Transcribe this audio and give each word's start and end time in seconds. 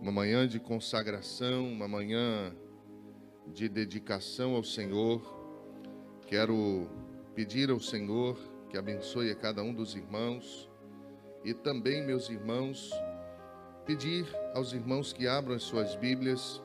uma 0.00 0.10
manhã 0.10 0.48
de 0.48 0.58
consagração, 0.58 1.70
uma 1.70 1.86
manhã 1.86 2.56
de 3.46 3.68
dedicação 3.68 4.54
ao 4.54 4.64
Senhor. 4.64 5.20
Quero 6.26 6.88
pedir 7.34 7.70
ao 7.70 7.78
Senhor 7.78 8.38
que 8.70 8.78
abençoe 8.78 9.30
a 9.30 9.34
cada 9.34 9.62
um 9.62 9.74
dos 9.74 9.94
irmãos 9.94 10.70
e 11.44 11.52
também, 11.52 12.02
meus 12.04 12.30
irmãos, 12.30 12.90
pedir 13.84 14.26
aos 14.54 14.72
irmãos 14.72 15.12
que 15.12 15.26
abram 15.26 15.56
as 15.56 15.64
suas 15.64 15.94
Bíblias 15.96 16.62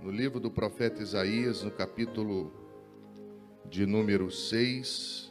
no 0.00 0.10
livro 0.10 0.40
do 0.40 0.50
profeta 0.50 1.02
Isaías, 1.02 1.62
no 1.62 1.70
capítulo 1.70 2.52
de 3.66 3.86
número 3.86 4.30
6, 4.30 5.30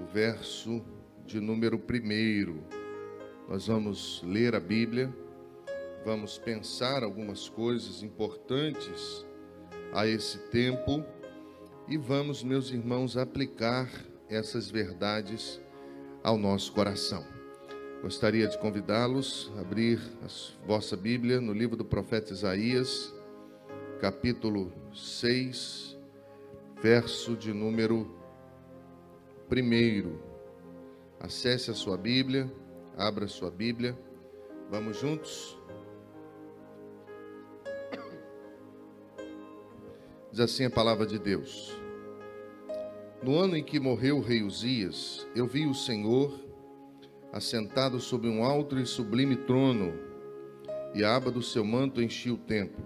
o 0.00 0.06
verso 0.06 0.82
de 1.26 1.38
número 1.38 1.76
1. 1.76 2.79
Nós 3.50 3.66
vamos 3.66 4.22
ler 4.24 4.54
a 4.54 4.60
Bíblia, 4.60 5.12
vamos 6.04 6.38
pensar 6.38 7.02
algumas 7.02 7.48
coisas 7.48 8.00
importantes 8.00 9.26
a 9.92 10.06
esse 10.06 10.38
tempo 10.50 11.04
e 11.88 11.96
vamos, 11.96 12.44
meus 12.44 12.70
irmãos, 12.70 13.16
aplicar 13.16 13.90
essas 14.28 14.70
verdades 14.70 15.60
ao 16.22 16.38
nosso 16.38 16.72
coração. 16.72 17.26
Gostaria 18.00 18.46
de 18.46 18.56
convidá-los 18.56 19.50
a 19.56 19.62
abrir 19.62 19.98
a 20.22 20.28
vossa 20.64 20.96
Bíblia 20.96 21.40
no 21.40 21.52
livro 21.52 21.76
do 21.76 21.84
profeta 21.84 22.32
Isaías, 22.32 23.12
capítulo 24.00 24.72
6, 24.94 25.98
verso 26.80 27.34
de 27.34 27.52
número 27.52 28.14
1. 29.50 30.18
Acesse 31.18 31.72
a 31.72 31.74
sua 31.74 31.96
Bíblia 31.96 32.48
Abra 32.96 33.26
sua 33.26 33.50
Bíblia. 33.50 33.98
Vamos 34.70 34.98
juntos? 34.98 35.58
Diz 40.30 40.40
assim 40.40 40.64
a 40.64 40.70
palavra 40.70 41.06
de 41.06 41.18
Deus. 41.18 41.76
No 43.22 43.36
ano 43.38 43.56
em 43.56 43.64
que 43.64 43.80
morreu 43.80 44.18
o 44.18 44.22
rei 44.22 44.42
Uzias, 44.42 45.26
eu 45.34 45.46
vi 45.46 45.66
o 45.66 45.74
Senhor 45.74 46.38
assentado 47.32 48.00
sobre 48.00 48.28
um 48.28 48.44
alto 48.44 48.78
e 48.78 48.86
sublime 48.86 49.36
trono, 49.36 49.92
e 50.94 51.04
a 51.04 51.14
aba 51.14 51.30
do 51.30 51.42
seu 51.42 51.64
manto 51.64 52.02
enchia 52.02 52.32
o 52.32 52.38
templo. 52.38 52.84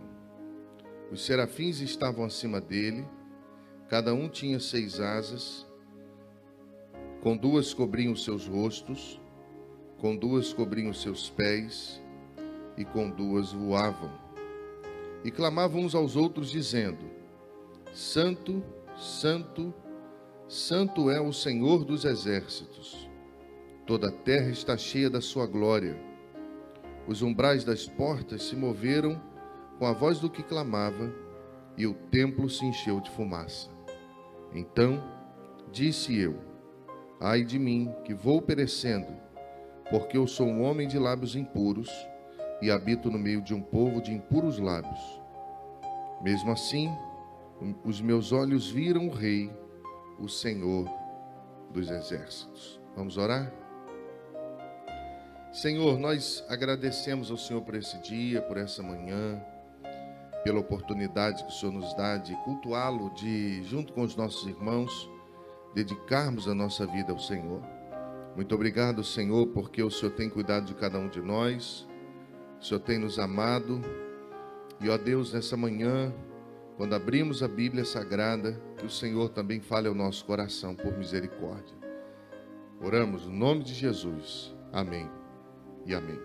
Os 1.10 1.24
serafins 1.24 1.80
estavam 1.80 2.24
acima 2.24 2.60
dele, 2.60 3.06
cada 3.88 4.12
um 4.12 4.28
tinha 4.28 4.58
seis 4.58 4.98
asas, 5.00 5.66
com 7.20 7.36
duas 7.36 7.72
cobriam 7.72 8.12
os 8.12 8.24
seus 8.24 8.46
rostos, 8.46 9.20
com 10.04 10.14
duas 10.14 10.52
cobriam 10.52 10.92
seus 10.92 11.30
pés 11.30 11.98
e 12.76 12.84
com 12.84 13.08
duas 13.08 13.54
voavam. 13.54 14.12
E 15.24 15.30
clamavam 15.30 15.80
uns 15.80 15.94
aos 15.94 16.14
outros, 16.14 16.50
dizendo: 16.50 17.06
Santo, 17.90 18.62
Santo, 18.98 19.72
Santo 20.46 21.08
é 21.08 21.18
o 21.18 21.32
Senhor 21.32 21.86
dos 21.86 22.04
exércitos. 22.04 23.08
Toda 23.86 24.08
a 24.08 24.12
terra 24.12 24.50
está 24.50 24.76
cheia 24.76 25.08
da 25.08 25.22
sua 25.22 25.46
glória. 25.46 25.98
Os 27.08 27.22
umbrais 27.22 27.64
das 27.64 27.86
portas 27.86 28.42
se 28.42 28.54
moveram 28.54 29.18
com 29.78 29.86
a 29.86 29.92
voz 29.94 30.20
do 30.20 30.28
que 30.28 30.42
clamava, 30.42 31.14
e 31.78 31.86
o 31.86 31.94
templo 31.94 32.50
se 32.50 32.62
encheu 32.66 33.00
de 33.00 33.10
fumaça. 33.12 33.70
Então 34.52 35.02
disse 35.72 36.14
eu: 36.14 36.38
Ai 37.18 37.42
de 37.42 37.58
mim, 37.58 37.90
que 38.04 38.12
vou 38.12 38.42
perecendo 38.42 39.23
porque 39.90 40.16
eu 40.16 40.26
sou 40.26 40.46
um 40.46 40.62
homem 40.62 40.88
de 40.88 40.98
lábios 40.98 41.36
impuros 41.36 41.90
e 42.60 42.70
habito 42.70 43.10
no 43.10 43.18
meio 43.18 43.42
de 43.42 43.54
um 43.54 43.60
povo 43.60 44.00
de 44.00 44.12
impuros 44.12 44.58
lábios. 44.58 45.00
Mesmo 46.22 46.50
assim, 46.52 46.90
os 47.84 48.00
meus 48.00 48.32
olhos 48.32 48.70
viram 48.70 49.08
o 49.08 49.10
Rei, 49.10 49.50
o 50.18 50.28
Senhor 50.28 50.88
dos 51.70 51.90
exércitos. 51.90 52.80
Vamos 52.96 53.18
orar? 53.18 53.52
Senhor, 55.52 55.98
nós 55.98 56.44
agradecemos 56.48 57.30
ao 57.30 57.36
Senhor 57.36 57.62
por 57.62 57.74
esse 57.74 57.98
dia, 57.98 58.42
por 58.42 58.56
essa 58.56 58.82
manhã, 58.82 59.40
pela 60.42 60.60
oportunidade 60.60 61.44
que 61.44 61.48
o 61.48 61.52
Senhor 61.52 61.72
nos 61.72 61.94
dá 61.94 62.16
de 62.16 62.34
cultuá-lo, 62.42 63.10
de, 63.14 63.62
junto 63.64 63.92
com 63.92 64.02
os 64.02 64.16
nossos 64.16 64.46
irmãos, 64.48 65.08
dedicarmos 65.74 66.48
a 66.48 66.54
nossa 66.54 66.86
vida 66.86 67.12
ao 67.12 67.18
Senhor. 67.18 67.62
Muito 68.34 68.52
obrigado, 68.52 69.04
Senhor, 69.04 69.46
porque 69.48 69.80
o 69.80 69.90
Senhor 69.90 70.10
tem 70.10 70.28
cuidado 70.28 70.66
de 70.66 70.74
cada 70.74 70.98
um 70.98 71.08
de 71.08 71.20
nós, 71.20 71.86
o 72.60 72.64
Senhor 72.64 72.80
tem 72.80 72.98
nos 72.98 73.16
amado. 73.18 73.80
E, 74.80 74.88
ó 74.88 74.98
Deus, 74.98 75.32
nessa 75.32 75.56
manhã, 75.56 76.12
quando 76.76 76.94
abrimos 76.94 77.44
a 77.44 77.48
Bíblia 77.48 77.84
Sagrada, 77.84 78.60
que 78.76 78.84
o 78.84 78.90
Senhor 78.90 79.28
também 79.28 79.60
fale 79.60 79.86
ao 79.86 79.94
nosso 79.94 80.24
coração 80.24 80.74
por 80.74 80.98
misericórdia. 80.98 81.76
Oramos 82.82 83.24
no 83.26 83.32
nome 83.32 83.62
de 83.62 83.72
Jesus. 83.72 84.52
Amém 84.72 85.08
e 85.86 85.94
amém. 85.94 86.18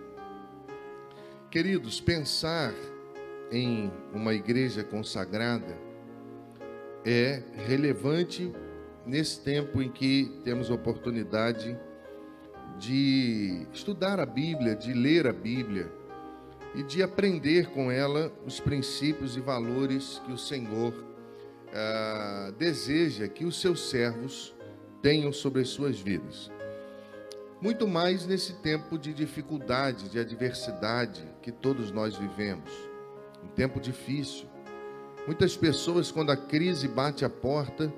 Queridos, 1.48 2.00
pensar 2.00 2.74
em 3.52 3.90
uma 4.12 4.34
igreja 4.34 4.82
consagrada 4.82 5.78
é 7.04 7.42
relevante 7.66 8.52
nesse 9.06 9.40
tempo 9.40 9.80
em 9.80 9.88
que 9.88 10.40
temos 10.44 10.70
oportunidade 10.70 11.72
de 11.72 11.89
de 12.80 13.66
estudar 13.74 14.18
a 14.18 14.24
Bíblia, 14.24 14.74
de 14.74 14.94
ler 14.94 15.26
a 15.26 15.32
Bíblia 15.34 15.92
e 16.74 16.82
de 16.82 17.02
aprender 17.02 17.68
com 17.70 17.90
ela 17.90 18.32
os 18.46 18.58
princípios 18.58 19.36
e 19.36 19.40
valores 19.40 20.20
que 20.24 20.32
o 20.32 20.38
Senhor 20.38 20.94
ah, 21.74 22.52
deseja 22.58 23.28
que 23.28 23.44
os 23.44 23.60
seus 23.60 23.90
servos 23.90 24.54
tenham 25.02 25.30
sobre 25.30 25.60
as 25.60 25.68
suas 25.68 26.00
vidas. 26.00 26.50
Muito 27.60 27.86
mais 27.86 28.26
nesse 28.26 28.54
tempo 28.54 28.98
de 28.98 29.12
dificuldade, 29.12 30.08
de 30.08 30.18
adversidade 30.18 31.22
que 31.42 31.52
todos 31.52 31.90
nós 31.90 32.16
vivemos. 32.16 32.70
Um 33.44 33.48
tempo 33.48 33.78
difícil. 33.78 34.46
Muitas 35.26 35.54
pessoas, 35.54 36.10
quando 36.10 36.30
a 36.30 36.36
crise 36.36 36.88
bate 36.88 37.26
a 37.26 37.28
porta, 37.28 37.92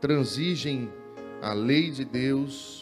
transigem 0.00 0.90
a 1.42 1.52
lei 1.52 1.90
de 1.90 2.04
Deus, 2.06 2.81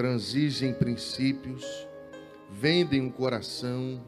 transigem 0.00 0.72
princípios, 0.72 1.86
vendem 2.50 3.06
o 3.06 3.12
coração. 3.12 4.00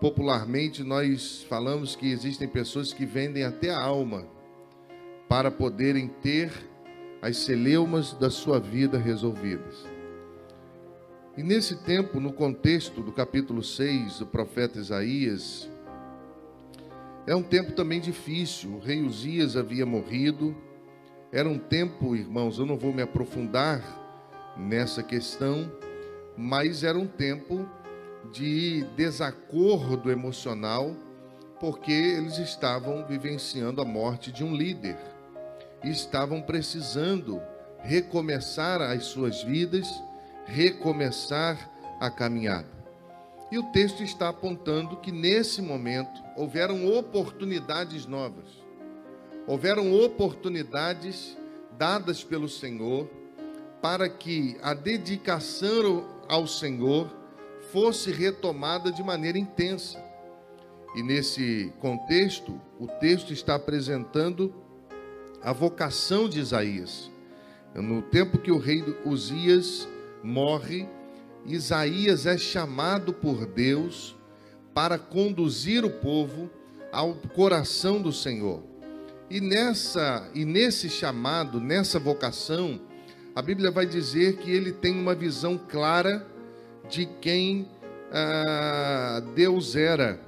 Popularmente, 0.00 0.82
nós 0.82 1.46
falamos 1.48 1.94
que 1.94 2.10
existem 2.10 2.48
pessoas 2.48 2.92
que 2.92 3.06
vendem 3.06 3.44
até 3.44 3.70
a 3.70 3.80
alma 3.80 4.26
para 5.28 5.48
poderem 5.48 6.08
ter 6.08 6.50
as 7.22 7.36
celeumas 7.36 8.14
da 8.14 8.30
sua 8.30 8.58
vida 8.58 8.98
resolvidas. 8.98 9.86
E 11.36 11.42
nesse 11.44 11.76
tempo, 11.84 12.18
no 12.18 12.32
contexto 12.32 13.00
do 13.00 13.12
capítulo 13.12 13.62
6 13.62 14.18
do 14.18 14.26
profeta 14.26 14.80
Isaías, 14.80 15.70
é 17.28 17.36
um 17.36 17.44
tempo 17.44 17.70
também 17.70 18.00
difícil. 18.00 18.72
O 18.72 18.80
rei 18.80 19.00
Uzias 19.00 19.56
havia 19.56 19.86
morrido. 19.86 20.52
Era 21.30 21.48
um 21.48 21.60
tempo, 21.60 22.16
irmãos, 22.16 22.58
eu 22.58 22.66
não 22.66 22.76
vou 22.76 22.92
me 22.92 23.02
aprofundar 23.02 24.01
nessa 24.56 25.02
questão, 25.02 25.70
mas 26.36 26.84
era 26.84 26.98
um 26.98 27.06
tempo 27.06 27.68
de 28.32 28.84
desacordo 28.96 30.10
emocional, 30.10 30.94
porque 31.60 31.92
eles 31.92 32.38
estavam 32.38 33.04
vivenciando 33.06 33.80
a 33.80 33.84
morte 33.84 34.32
de 34.32 34.42
um 34.42 34.54
líder 34.54 34.96
estavam 35.90 36.40
precisando 36.40 37.40
recomeçar 37.80 38.80
as 38.80 39.04
suas 39.04 39.42
vidas, 39.42 39.88
recomeçar 40.46 41.70
a 42.00 42.10
caminhada. 42.10 42.70
E 43.50 43.58
o 43.58 43.64
texto 43.64 44.02
está 44.02 44.28
apontando 44.28 44.96
que 44.98 45.12
nesse 45.12 45.60
momento 45.60 46.22
houveram 46.36 46.86
oportunidades 46.86 48.06
novas, 48.06 48.46
houveram 49.46 49.92
oportunidades 49.92 51.36
dadas 51.76 52.22
pelo 52.22 52.48
Senhor 52.48 53.10
para 53.82 54.08
que 54.08 54.56
a 54.62 54.72
dedicação 54.72 56.06
ao 56.28 56.46
Senhor 56.46 57.10
fosse 57.72 58.12
retomada 58.12 58.92
de 58.92 59.02
maneira 59.02 59.36
intensa. 59.36 60.02
E 60.94 61.02
nesse 61.02 61.72
contexto, 61.80 62.60
o 62.78 62.86
texto 62.86 63.32
está 63.32 63.56
apresentando 63.56 64.54
a 65.42 65.52
vocação 65.52 66.28
de 66.28 66.38
Isaías. 66.38 67.10
No 67.74 68.02
tempo 68.02 68.38
que 68.38 68.52
o 68.52 68.58
rei 68.58 68.84
Uzias 69.04 69.88
morre, 70.22 70.88
Isaías 71.44 72.26
é 72.26 72.38
chamado 72.38 73.12
por 73.12 73.46
Deus 73.46 74.14
para 74.72 74.96
conduzir 74.98 75.84
o 75.84 75.90
povo 75.90 76.48
ao 76.92 77.14
coração 77.14 78.00
do 78.00 78.12
Senhor. 78.12 78.62
E 79.28 79.40
nessa 79.40 80.30
e 80.34 80.44
nesse 80.44 80.88
chamado, 80.88 81.58
nessa 81.58 81.98
vocação, 81.98 82.80
a 83.34 83.40
Bíblia 83.40 83.70
vai 83.70 83.86
dizer 83.86 84.36
que 84.36 84.50
ele 84.50 84.72
tem 84.72 84.92
uma 84.92 85.14
visão 85.14 85.56
clara 85.56 86.26
de 86.88 87.06
quem 87.06 87.66
ah, 88.12 89.22
Deus 89.34 89.74
era. 89.74 90.20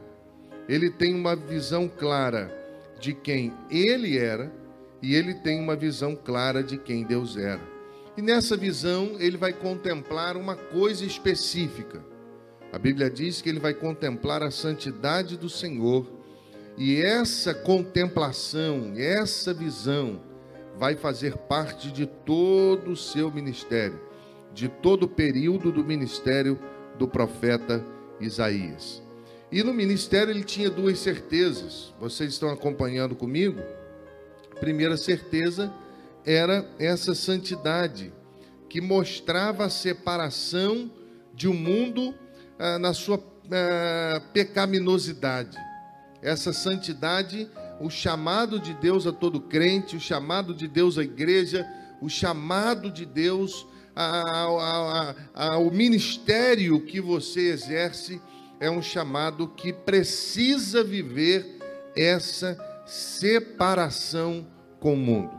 Ele 0.67 0.91
tem 0.91 1.15
uma 1.15 1.37
visão 1.37 1.87
clara 1.87 2.51
de 2.99 3.13
quem 3.13 3.53
ele 3.71 4.17
era 4.17 4.51
e 5.03 5.15
ele 5.15 5.35
tem 5.35 5.61
uma 5.61 5.77
visão 5.77 6.17
clara 6.17 6.63
de 6.63 6.79
quem 6.79 7.05
Deus 7.05 7.37
era. 7.37 7.61
E 8.17 8.23
nessa 8.23 8.57
visão 8.57 9.17
ele 9.19 9.37
vai 9.37 9.53
contemplar 9.53 10.35
uma 10.37 10.57
coisa 10.57 11.05
específica. 11.05 12.03
A 12.73 12.79
Bíblia 12.79 13.11
diz 13.11 13.43
que 13.43 13.51
ele 13.51 13.61
vai 13.61 13.75
contemplar 13.75 14.43
a 14.43 14.51
santidade 14.51 15.37
do 15.37 15.51
Senhor. 15.51 16.11
E 16.79 17.01
essa 17.03 17.53
contemplação, 17.53 18.95
essa 18.97 19.53
visão, 19.53 20.21
vai 20.77 20.97
fazer 20.97 21.37
parte 21.37 21.91
de 21.91 22.07
todo 22.07 22.93
o 22.93 22.97
seu 22.97 23.31
ministério, 23.31 24.01
de 24.53 24.69
todo 24.69 25.05
o 25.05 25.09
período 25.09 25.71
do 25.71 25.85
ministério 25.85 26.59
do 26.99 27.07
profeta 27.07 27.85
Isaías. 28.21 29.03
E 29.51 29.63
no 29.63 29.73
ministério 29.73 30.33
ele 30.33 30.43
tinha 30.43 30.69
duas 30.69 30.99
certezas. 30.99 31.95
Vocês 32.01 32.33
estão 32.33 32.51
acompanhando 32.51 33.15
comigo? 33.15 33.61
Primeira 34.59 34.97
certeza 34.97 35.73
era 36.25 36.69
essa 36.79 37.15
santidade 37.15 38.13
que 38.69 38.81
mostrava 38.81 39.67
a 39.67 39.71
separação 39.71 40.91
de 41.33 41.47
um 41.49 41.55
mundo 41.55 42.15
ah, 42.59 42.79
na 42.79 42.93
sua 42.93 43.23
ah, 43.53 44.21
pecaminosidade. 44.33 45.57
Essa 46.21 46.53
santidade 46.53 47.49
o 47.81 47.91
chamado 47.91 48.59
de 48.59 48.75
Deus 48.75 49.07
a 49.07 49.13
todo 49.13 49.41
crente, 49.41 49.97
o 49.97 50.01
chamado 50.01 50.55
de 50.55 50.69
Deus 50.69 50.99
à 50.99 51.03
igreja, 51.03 51.67
o 52.01 52.09
chamado 52.09 52.91
de 52.91 53.05
Deus 53.05 53.67
ao 55.35 55.71
ministério 55.71 56.81
que 56.81 57.01
você 57.01 57.49
exerce 57.51 58.21
é 58.59 58.71
um 58.71 58.83
chamado 58.83 59.49
que 59.49 59.73
precisa 59.73 60.83
viver 60.83 61.59
essa 61.97 62.59
separação 62.87 64.47
com 64.81 64.95
o 64.95 64.97
mundo. 64.97 65.33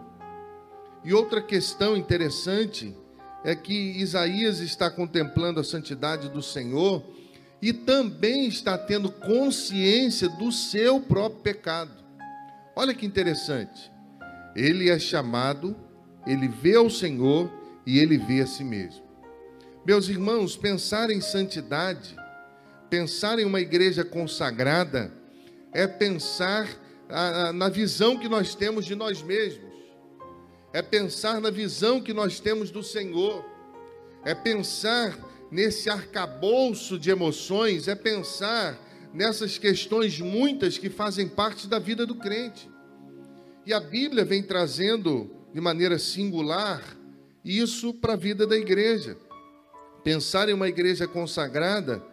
E 1.03 1.13
outra 1.13 1.41
questão 1.41 1.95
interessante 1.95 2.95
é 3.43 3.55
que 3.55 3.73
Isaías 3.73 4.59
está 4.59 4.89
contemplando 4.89 5.59
a 5.59 5.63
santidade 5.63 6.29
do 6.29 6.41
Senhor 6.41 7.03
e 7.61 7.71
também 7.71 8.47
está 8.47 8.77
tendo 8.77 9.11
consciência 9.11 10.27
do 10.29 10.51
seu 10.51 10.99
próprio 10.99 11.41
pecado. 11.41 12.04
Olha 12.75 12.93
que 12.93 13.05
interessante. 13.05 13.91
Ele 14.55 14.89
é 14.89 14.99
chamado, 14.99 15.75
ele 16.27 16.47
vê 16.47 16.77
o 16.77 16.89
Senhor 16.89 17.51
e 17.85 17.99
ele 17.99 18.17
vê 18.17 18.41
a 18.41 18.47
si 18.47 18.63
mesmo. 18.63 19.03
Meus 19.85 20.09
irmãos, 20.09 20.57
pensar 20.57 21.09
em 21.09 21.21
santidade, 21.21 22.15
pensar 22.89 23.39
em 23.39 23.45
uma 23.45 23.61
igreja 23.61 24.03
consagrada, 24.03 25.11
é 25.71 25.87
pensar 25.87 26.67
na 27.53 27.69
visão 27.69 28.17
que 28.17 28.27
nós 28.27 28.55
temos 28.55 28.85
de 28.85 28.95
nós 28.95 29.21
mesmos, 29.21 29.73
é 30.73 30.81
pensar 30.81 31.39
na 31.39 31.51
visão 31.51 32.01
que 32.01 32.13
nós 32.13 32.39
temos 32.39 32.71
do 32.71 32.81
Senhor, 32.81 33.45
é 34.25 34.33
pensar 34.33 35.17
nesse 35.51 35.89
arcabouço 35.89 36.97
de 36.97 37.11
emoções, 37.11 37.87
é 37.87 37.95
pensar 37.95 38.77
nessas 39.15 39.57
questões 39.57 40.19
muitas 40.19 40.77
que 40.77 40.89
fazem 40.89 41.27
parte 41.27 41.67
da 41.67 41.79
vida 41.79 42.05
do 42.05 42.15
crente. 42.15 42.69
E 43.65 43.73
a 43.73 43.79
Bíblia 43.79 44.25
vem 44.25 44.43
trazendo 44.43 45.31
de 45.53 45.61
maneira 45.61 45.97
singular 45.97 46.83
isso 47.43 47.93
para 47.93 48.13
a 48.13 48.17
vida 48.17 48.45
da 48.45 48.57
igreja. 48.57 49.17
Pensar 50.03 50.49
em 50.49 50.53
uma 50.53 50.67
igreja 50.67 51.07
consagrada 51.07 52.03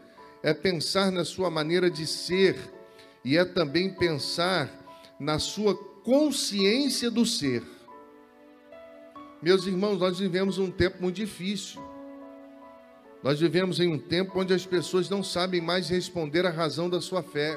é 0.45 0.55
pensar 0.55 1.11
na 1.11 1.25
sua 1.25 1.51
maneira 1.51 1.91
de 1.91 2.07
ser 2.07 2.57
e 3.25 3.37
é 3.37 3.45
também 3.45 3.93
pensar 3.93 4.71
na 5.19 5.41
sua 5.41 5.75
consciência 5.75 7.11
do 7.11 7.27
ser. 7.27 7.65
Meus 9.43 9.67
irmãos, 9.67 9.99
nós 9.99 10.21
vivemos 10.21 10.59
um 10.59 10.71
tempo 10.71 11.03
muito 11.03 11.17
difícil. 11.17 11.83
Nós 13.23 13.39
vivemos 13.39 13.79
em 13.79 13.87
um 13.87 13.99
tempo 13.99 14.41
onde 14.41 14.53
as 14.53 14.67
pessoas 14.67 15.09
não 15.09 15.23
sabem 15.23 15.61
mais 15.61 15.89
responder 15.89 16.45
à 16.45 16.51
razão 16.51 16.91
da 16.91 17.01
sua 17.01 17.23
fé. 17.23 17.57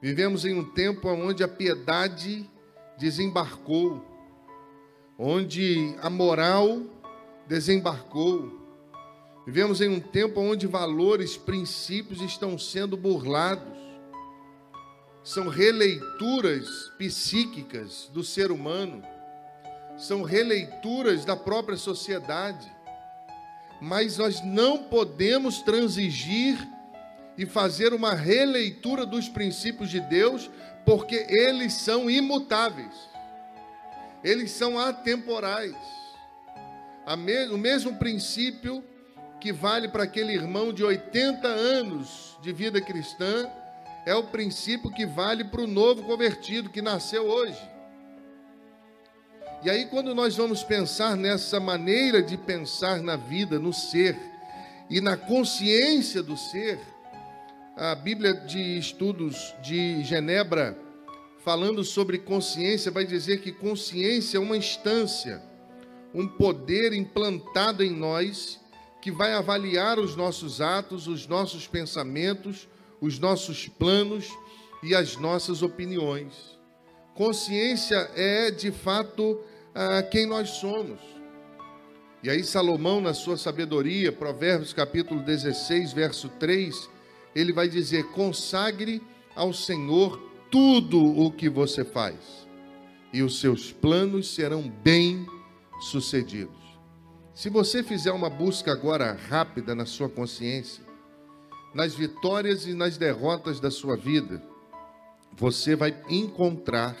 Vivemos 0.00 0.44
em 0.44 0.54
um 0.54 0.62
tempo 0.62 1.08
onde 1.08 1.42
a 1.42 1.48
piedade 1.48 2.48
desembarcou, 2.96 4.00
onde 5.18 5.92
a 6.00 6.08
moral 6.08 6.82
desembarcou. 7.48 8.56
Vivemos 9.44 9.80
em 9.80 9.88
um 9.88 9.98
tempo 9.98 10.40
onde 10.40 10.68
valores, 10.68 11.36
princípios 11.36 12.20
estão 12.20 12.56
sendo 12.56 12.96
burlados. 12.96 13.76
São 15.24 15.48
releituras 15.48 16.92
psíquicas 16.96 18.08
do 18.14 18.22
ser 18.22 18.52
humano, 18.52 19.02
são 19.96 20.22
releituras 20.22 21.24
da 21.24 21.34
própria 21.34 21.76
sociedade 21.76 22.77
mas 23.80 24.18
nós 24.18 24.40
não 24.42 24.84
podemos 24.84 25.62
transigir 25.62 26.58
e 27.36 27.46
fazer 27.46 27.92
uma 27.92 28.14
releitura 28.14 29.06
dos 29.06 29.28
princípios 29.28 29.90
de 29.90 30.00
Deus, 30.00 30.50
porque 30.84 31.26
eles 31.28 31.74
são 31.74 32.10
imutáveis, 32.10 32.94
eles 34.24 34.50
são 34.50 34.78
atemporais. 34.78 35.76
o 37.52 37.56
mesmo 37.56 37.96
princípio 37.96 38.84
que 39.40 39.52
vale 39.52 39.88
para 39.88 40.02
aquele 40.02 40.32
irmão 40.32 40.72
de 40.72 40.82
80 40.82 41.46
anos 41.46 42.36
de 42.42 42.52
vida 42.52 42.80
cristã, 42.80 43.48
é 44.04 44.14
o 44.14 44.24
princípio 44.24 44.90
que 44.90 45.06
vale 45.06 45.44
para 45.44 45.60
o 45.60 45.66
novo 45.66 46.02
convertido 46.02 46.70
que 46.70 46.82
nasceu 46.82 47.26
hoje. 47.26 47.77
E 49.60 49.68
aí, 49.68 49.86
quando 49.86 50.14
nós 50.14 50.36
vamos 50.36 50.62
pensar 50.62 51.16
nessa 51.16 51.58
maneira 51.58 52.22
de 52.22 52.36
pensar 52.36 53.02
na 53.02 53.16
vida, 53.16 53.58
no 53.58 53.72
ser 53.72 54.16
e 54.88 55.00
na 55.00 55.16
consciência 55.16 56.22
do 56.22 56.36
ser, 56.36 56.78
a 57.76 57.92
Bíblia 57.96 58.34
de 58.34 58.78
Estudos 58.78 59.54
de 59.60 60.04
Genebra, 60.04 60.78
falando 61.44 61.82
sobre 61.82 62.18
consciência, 62.18 62.92
vai 62.92 63.04
dizer 63.04 63.40
que 63.40 63.50
consciência 63.50 64.36
é 64.36 64.40
uma 64.40 64.56
instância, 64.56 65.42
um 66.14 66.28
poder 66.28 66.92
implantado 66.92 67.82
em 67.82 67.90
nós 67.90 68.60
que 69.02 69.10
vai 69.10 69.34
avaliar 69.34 69.98
os 69.98 70.14
nossos 70.14 70.60
atos, 70.60 71.08
os 71.08 71.26
nossos 71.26 71.66
pensamentos, 71.66 72.68
os 73.00 73.18
nossos 73.18 73.66
planos 73.66 74.28
e 74.84 74.94
as 74.94 75.16
nossas 75.16 75.62
opiniões. 75.62 76.58
Consciência 77.18 78.08
é, 78.14 78.48
de 78.48 78.70
fato, 78.70 79.40
quem 80.10 80.26
nós 80.26 80.50
somos. 80.50 80.98
E 82.22 82.28
aí, 82.28 82.42
Salomão, 82.42 83.00
na 83.00 83.14
sua 83.14 83.36
sabedoria, 83.36 84.10
Provérbios 84.10 84.72
capítulo 84.72 85.20
16, 85.20 85.92
verso 85.92 86.28
3, 86.30 86.88
ele 87.34 87.52
vai 87.52 87.68
dizer: 87.68 88.04
consagre 88.08 89.00
ao 89.36 89.52
Senhor 89.52 90.20
tudo 90.50 91.00
o 91.00 91.30
que 91.30 91.48
você 91.48 91.84
faz, 91.84 92.48
e 93.12 93.22
os 93.22 93.40
seus 93.40 93.70
planos 93.70 94.34
serão 94.34 94.68
bem 94.68 95.26
sucedidos. 95.80 96.56
Se 97.34 97.48
você 97.48 97.84
fizer 97.84 98.10
uma 98.10 98.28
busca 98.28 98.72
agora 98.72 99.16
rápida 99.28 99.72
na 99.74 99.86
sua 99.86 100.08
consciência, 100.08 100.82
nas 101.72 101.94
vitórias 101.94 102.66
e 102.66 102.74
nas 102.74 102.98
derrotas 102.98 103.60
da 103.60 103.70
sua 103.70 103.96
vida, 103.96 104.42
você 105.36 105.76
vai 105.76 105.96
encontrar 106.08 106.96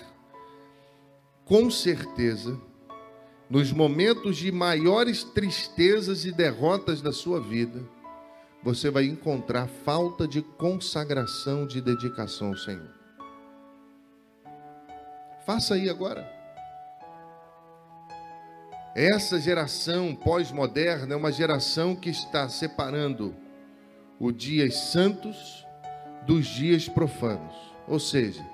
com 1.44 1.70
certeza, 1.70 2.60
nos 3.50 3.72
momentos 3.72 4.36
de 4.36 4.52
maiores 4.52 5.24
tristezas 5.24 6.24
e 6.24 6.32
derrotas 6.32 7.00
da 7.00 7.12
sua 7.12 7.40
vida, 7.40 7.80
você 8.62 8.90
vai 8.90 9.04
encontrar 9.04 9.66
falta 9.66 10.26
de 10.26 10.42
consagração, 10.42 11.66
de 11.66 11.80
dedicação 11.80 12.48
ao 12.48 12.56
Senhor. 12.56 12.90
Faça 15.46 15.74
aí 15.74 15.88
agora. 15.88 16.30
Essa 18.94 19.40
geração 19.40 20.14
pós-moderna 20.14 21.14
é 21.14 21.16
uma 21.16 21.32
geração 21.32 21.94
que 21.94 22.10
está 22.10 22.48
separando 22.48 23.34
os 24.18 24.36
dias 24.36 24.74
santos 24.74 25.64
dos 26.26 26.46
dias 26.46 26.88
profanos. 26.88 27.54
Ou 27.86 27.98
seja, 27.98 28.44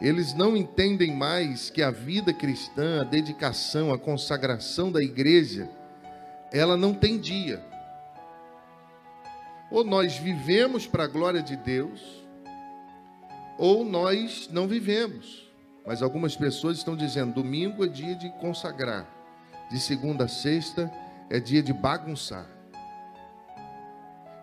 eles 0.00 0.34
não 0.34 0.56
entendem 0.56 1.14
mais 1.14 1.70
que 1.70 1.82
a 1.82 1.90
vida 1.90 2.32
cristã, 2.32 3.00
a 3.00 3.04
dedicação, 3.04 3.92
a 3.92 3.98
consagração 3.98 4.92
da 4.92 5.02
igreja, 5.02 5.68
ela 6.52 6.76
não 6.76 6.92
tem 6.92 7.18
dia. 7.18 7.62
Ou 9.70 9.82
nós 9.84 10.16
vivemos 10.16 10.86
para 10.86 11.04
a 11.04 11.08
glória 11.08 11.42
de 11.42 11.56
Deus, 11.56 12.24
ou 13.58 13.84
nós 13.84 14.48
não 14.52 14.68
vivemos. 14.68 15.50
Mas 15.84 16.02
algumas 16.02 16.36
pessoas 16.36 16.76
estão 16.76 16.94
dizendo: 16.94 17.34
domingo 17.34 17.84
é 17.84 17.88
dia 17.88 18.14
de 18.14 18.28
consagrar, 18.38 19.08
de 19.70 19.80
segunda 19.80 20.24
a 20.24 20.28
sexta 20.28 20.92
é 21.30 21.40
dia 21.40 21.62
de 21.62 21.72
bagunçar. 21.72 22.46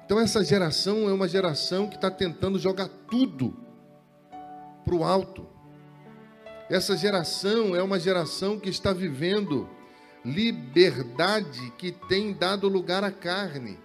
Então, 0.06 0.20
essa 0.20 0.44
geração 0.44 1.08
é 1.08 1.14
uma 1.14 1.28
geração 1.28 1.88
que 1.88 1.96
está 1.96 2.12
tentando 2.12 2.60
jogar 2.60 2.90
tudo 3.10 3.63
para 4.84 4.96
o 4.96 5.04
alto. 5.04 5.46
Essa 6.70 6.96
geração 6.98 7.76
é 7.76 7.84
uma 7.84 8.00
geração 8.00 8.60
que 8.60 8.70
está 8.70 8.94
vivendo 8.94 9.70
liberdade 10.24 11.72
que 11.78 11.92
tem 11.92 12.34
dado 12.34 12.68
lugar 12.68 13.04
à 13.04 13.12
carne. 13.12 13.78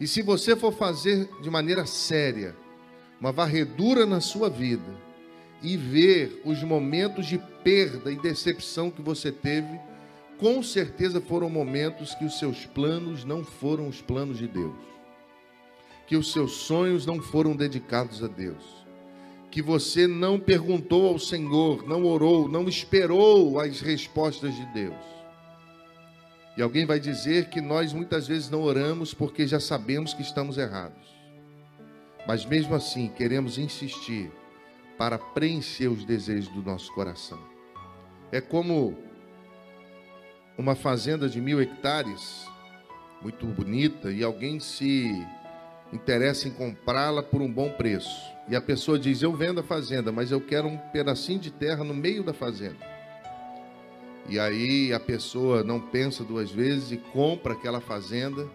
E 0.00 0.06
se 0.06 0.20
você 0.20 0.56
for 0.56 0.72
fazer 0.72 1.28
de 1.40 1.48
maneira 1.48 1.86
séria 1.86 2.56
uma 3.20 3.30
varredura 3.30 4.04
na 4.04 4.20
sua 4.20 4.50
vida 4.50 5.00
e 5.62 5.76
ver 5.76 6.42
os 6.44 6.62
momentos 6.64 7.26
de 7.26 7.38
perda 7.62 8.10
e 8.10 8.16
decepção 8.16 8.90
que 8.90 9.00
você 9.00 9.30
teve, 9.30 9.78
com 10.38 10.60
certeza 10.60 11.20
foram 11.20 11.48
momentos 11.48 12.16
que 12.16 12.24
os 12.24 12.36
seus 12.36 12.66
planos 12.66 13.24
não 13.24 13.44
foram 13.44 13.86
os 13.86 14.02
planos 14.02 14.38
de 14.38 14.48
Deus, 14.48 14.74
que 16.04 16.16
os 16.16 16.32
seus 16.32 16.50
sonhos 16.52 17.06
não 17.06 17.22
foram 17.22 17.54
dedicados 17.54 18.24
a 18.24 18.26
Deus, 18.26 18.81
que 19.52 19.60
você 19.60 20.06
não 20.06 20.40
perguntou 20.40 21.06
ao 21.06 21.18
Senhor, 21.18 21.86
não 21.86 22.06
orou, 22.06 22.48
não 22.48 22.66
esperou 22.66 23.60
as 23.60 23.82
respostas 23.82 24.56
de 24.56 24.64
Deus. 24.72 24.96
E 26.56 26.62
alguém 26.62 26.86
vai 26.86 26.98
dizer 26.98 27.50
que 27.50 27.60
nós 27.60 27.92
muitas 27.92 28.26
vezes 28.26 28.48
não 28.48 28.62
oramos 28.62 29.12
porque 29.12 29.46
já 29.46 29.60
sabemos 29.60 30.14
que 30.14 30.22
estamos 30.22 30.56
errados. 30.56 31.06
Mas 32.26 32.46
mesmo 32.46 32.74
assim, 32.74 33.08
queremos 33.08 33.58
insistir 33.58 34.32
para 34.96 35.18
preencher 35.18 35.88
os 35.88 36.02
desejos 36.02 36.48
do 36.48 36.62
nosso 36.62 36.90
coração. 36.94 37.38
É 38.30 38.40
como 38.40 38.96
uma 40.56 40.74
fazenda 40.74 41.28
de 41.28 41.42
mil 41.42 41.60
hectares, 41.60 42.46
muito 43.20 43.44
bonita, 43.44 44.10
e 44.10 44.24
alguém 44.24 44.58
se 44.58 45.10
interessa 45.92 46.48
em 46.48 46.50
comprá-la 46.50 47.22
por 47.22 47.42
um 47.42 47.52
bom 47.52 47.70
preço. 47.70 48.32
E 48.48 48.56
a 48.56 48.60
pessoa 48.60 48.98
diz: 48.98 49.22
Eu 49.22 49.32
vendo 49.32 49.60
a 49.60 49.62
fazenda, 49.62 50.10
mas 50.10 50.30
eu 50.30 50.40
quero 50.40 50.68
um 50.68 50.76
pedacinho 50.76 51.38
de 51.38 51.50
terra 51.50 51.84
no 51.84 51.94
meio 51.94 52.22
da 52.22 52.32
fazenda. 52.32 52.92
E 54.28 54.38
aí 54.38 54.92
a 54.92 55.00
pessoa 55.00 55.62
não 55.64 55.80
pensa 55.80 56.24
duas 56.24 56.50
vezes 56.50 56.92
e 56.92 56.96
compra 56.96 57.54
aquela 57.54 57.80
fazenda, 57.80 58.48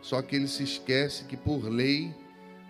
só 0.00 0.22
que 0.22 0.36
ele 0.36 0.48
se 0.48 0.62
esquece 0.62 1.24
que 1.24 1.36
por 1.36 1.64
lei 1.64 2.14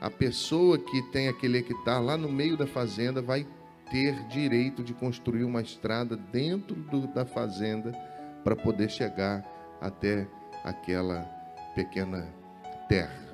a 0.00 0.10
pessoa 0.10 0.78
que 0.78 1.02
tem 1.10 1.28
aquele 1.28 1.58
hectare 1.58 2.04
lá 2.04 2.16
no 2.16 2.30
meio 2.30 2.56
da 2.56 2.66
fazenda 2.66 3.20
vai 3.20 3.46
ter 3.90 4.14
direito 4.28 4.82
de 4.82 4.94
construir 4.94 5.44
uma 5.44 5.60
estrada 5.60 6.16
dentro 6.16 6.74
do, 6.74 7.06
da 7.08 7.24
fazenda 7.24 7.92
para 8.44 8.54
poder 8.54 8.90
chegar 8.90 9.44
até 9.80 10.26
aquela 10.64 11.22
pequena 11.74 12.26
terra. 12.88 13.27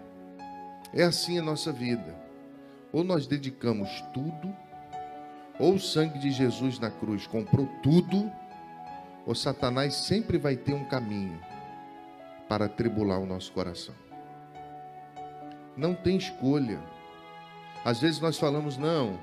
É 0.96 1.02
assim 1.02 1.40
a 1.40 1.42
nossa 1.42 1.72
vida. 1.72 2.14
Ou 2.92 3.02
nós 3.02 3.26
dedicamos 3.26 4.00
tudo, 4.14 4.54
ou 5.58 5.74
o 5.74 5.80
sangue 5.80 6.20
de 6.20 6.30
Jesus 6.30 6.78
na 6.78 6.88
cruz 6.88 7.26
comprou 7.26 7.68
tudo, 7.82 8.30
ou 9.26 9.34
Satanás 9.34 9.94
sempre 9.94 10.38
vai 10.38 10.54
ter 10.54 10.72
um 10.72 10.84
caminho 10.84 11.40
para 12.48 12.68
tribular 12.68 13.18
o 13.18 13.26
nosso 13.26 13.50
coração. 13.50 13.94
Não 15.76 15.96
tem 15.96 16.16
escolha. 16.16 16.80
Às 17.84 18.00
vezes 18.00 18.20
nós 18.20 18.38
falamos, 18.38 18.76
não, 18.76 19.18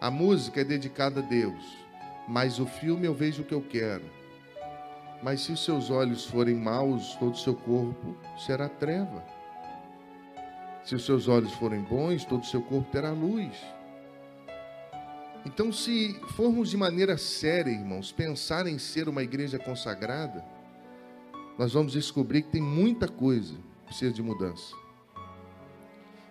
a 0.00 0.10
música 0.10 0.62
é 0.62 0.64
dedicada 0.64 1.20
a 1.20 1.22
Deus, 1.22 1.78
mas 2.26 2.58
o 2.58 2.66
filme 2.66 3.06
eu 3.06 3.14
vejo 3.14 3.42
o 3.42 3.44
que 3.44 3.54
eu 3.54 3.62
quero. 3.62 4.04
Mas 5.22 5.42
se 5.42 5.52
os 5.52 5.64
seus 5.64 5.90
olhos 5.90 6.26
forem 6.26 6.56
maus, 6.56 7.14
todo 7.14 7.34
o 7.34 7.38
seu 7.38 7.54
corpo 7.54 8.16
será 8.36 8.68
treva. 8.68 9.43
Se 10.84 10.94
os 10.94 11.04
seus 11.04 11.28
olhos 11.28 11.52
forem 11.54 11.80
bons, 11.80 12.24
todo 12.24 12.42
o 12.42 12.46
seu 12.46 12.60
corpo 12.60 12.90
terá 12.90 13.10
luz. 13.10 13.54
Então, 15.46 15.72
se 15.72 16.14
formos 16.36 16.70
de 16.70 16.76
maneira 16.76 17.16
séria, 17.18 17.70
irmãos, 17.70 18.12
pensar 18.12 18.66
em 18.66 18.78
ser 18.78 19.08
uma 19.08 19.22
igreja 19.22 19.58
consagrada, 19.58 20.44
nós 21.58 21.72
vamos 21.72 21.92
descobrir 21.92 22.42
que 22.42 22.50
tem 22.50 22.62
muita 22.62 23.06
coisa 23.06 23.54
que 23.54 23.86
precisa 23.86 24.12
de 24.12 24.22
mudança. 24.22 24.74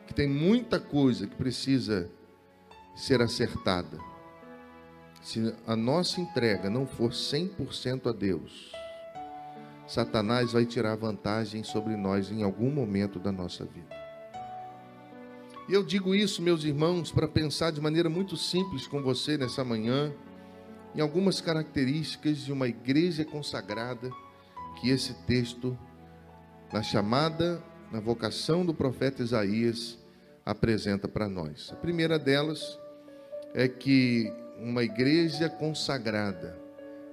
Que 0.07 0.13
tem 0.13 0.27
muita 0.27 0.79
coisa 0.79 1.27
que 1.27 1.35
precisa 1.35 2.09
ser 2.95 3.21
acertada. 3.21 3.97
Se 5.21 5.55
a 5.65 5.75
nossa 5.75 6.19
entrega 6.19 6.69
não 6.69 6.85
for 6.85 7.11
100% 7.11 8.09
a 8.09 8.11
Deus, 8.11 8.71
Satanás 9.87 10.51
vai 10.51 10.65
tirar 10.65 10.95
vantagem 10.95 11.63
sobre 11.63 11.95
nós 11.95 12.29
em 12.29 12.43
algum 12.43 12.69
momento 12.69 13.19
da 13.19 13.31
nossa 13.31 13.63
vida. 13.63 14.02
E 15.67 15.73
eu 15.73 15.81
digo 15.81 16.13
isso, 16.13 16.41
meus 16.41 16.65
irmãos, 16.65 17.09
para 17.09 17.25
pensar 17.25 17.71
de 17.71 17.79
maneira 17.79 18.09
muito 18.09 18.35
simples 18.35 18.85
com 18.85 19.01
você 19.01 19.37
nessa 19.37 19.63
manhã, 19.63 20.13
em 20.93 20.99
algumas 20.99 21.39
características 21.39 22.39
de 22.39 22.51
uma 22.51 22.67
igreja 22.67 23.23
consagrada 23.23 24.11
que 24.81 24.89
esse 24.89 25.13
texto, 25.25 25.77
na 26.71 26.83
chamada, 26.83 27.63
na 27.89 28.01
vocação 28.01 28.65
do 28.65 28.73
profeta 28.73 29.23
Isaías, 29.23 29.97
apresenta 30.45 31.07
para 31.07 31.29
nós. 31.29 31.71
A 31.71 31.75
primeira 31.77 32.19
delas 32.19 32.77
é 33.53 33.65
que 33.65 34.33
uma 34.59 34.83
igreja 34.83 35.49
consagrada, 35.49 36.59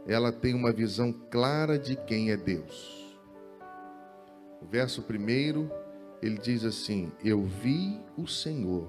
ela 0.09 0.33
tem 0.33 0.55
uma 0.55 0.73
visão 0.73 1.13
clara 1.13 1.79
de 1.79 1.95
quem 1.95 2.33
é 2.33 2.37
Deus. 2.37 3.17
O 4.61 4.67
verso 4.67 5.03
primeiro 5.03 5.71
ele 6.23 6.39
diz 6.39 6.65
assim: 6.65 7.13
Eu 7.25 7.43
vi 7.43 8.01
o 8.17 8.27
Senhor 8.27 8.89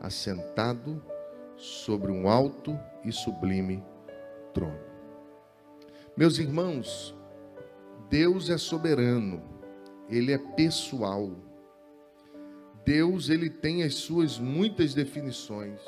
assentado 0.00 1.02
sobre 1.56 2.10
um 2.10 2.28
alto 2.28 2.78
e 3.04 3.12
sublime 3.12 3.82
trono. 4.52 4.80
Meus 6.16 6.38
irmãos, 6.38 7.14
Deus 8.10 8.50
é 8.50 8.58
soberano, 8.58 9.42
ele 10.08 10.32
é 10.32 10.38
pessoal. 10.38 11.30
Deus, 12.84 13.30
ele 13.30 13.48
tem 13.48 13.84
as 13.84 13.94
suas 13.94 14.38
muitas 14.38 14.92
definições. 14.92 15.80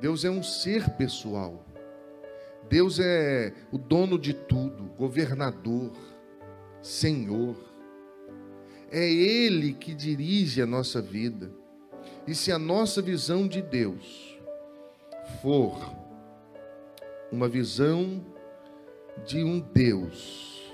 Deus 0.00 0.24
é 0.24 0.30
um 0.30 0.42
ser 0.42 0.90
pessoal. 0.90 1.64
Deus 2.68 2.98
é 3.00 3.52
o 3.72 3.78
dono 3.78 4.18
de 4.18 4.32
tudo, 4.32 4.84
governador, 4.96 5.92
Senhor. 6.80 7.73
É 8.96 9.10
Ele 9.10 9.72
que 9.72 9.92
dirige 9.92 10.62
a 10.62 10.66
nossa 10.66 11.02
vida. 11.02 11.50
E 12.28 12.32
se 12.32 12.52
a 12.52 12.58
nossa 12.60 13.02
visão 13.02 13.48
de 13.48 13.60
Deus 13.60 14.38
for 15.42 15.76
uma 17.32 17.48
visão 17.48 18.24
de 19.26 19.42
um 19.42 19.58
Deus 19.58 20.72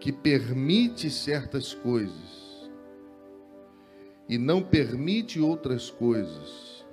que 0.00 0.10
permite 0.10 1.10
certas 1.10 1.74
coisas 1.74 2.70
e 4.26 4.38
não 4.38 4.62
permite 4.62 5.38
outras 5.38 5.90
coisas, 5.90 6.86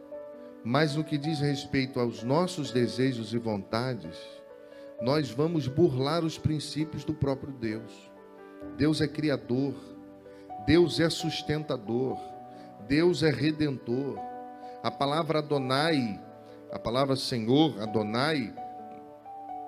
mas 0.62 0.98
no 0.98 1.06
que 1.06 1.18
diz 1.18 1.40
respeito 1.40 2.02
aos 2.02 2.22
nossos 2.22 2.70
desejos 2.70 3.34
e 3.34 3.38
vontades, 3.38 4.18
nós 5.02 5.32
vamos 5.32 5.70
burlar 5.70 6.26
os 6.26 6.38
princípios 6.38 7.06
do 7.06 7.14
próprio 7.14 7.54
Deus. 7.54 8.09
Deus 8.78 9.02
é 9.02 9.08
criador, 9.08 9.74
Deus 10.66 11.00
é 11.00 11.10
sustentador, 11.10 12.18
Deus 12.88 13.24
é 13.24 13.30
redentor. 13.30 14.18
A 14.84 14.92
palavra 14.92 15.40
Adonai, 15.40 16.20
a 16.72 16.80
palavra 16.80 17.16
Senhor, 17.16 17.82
Adonai, 17.82 18.54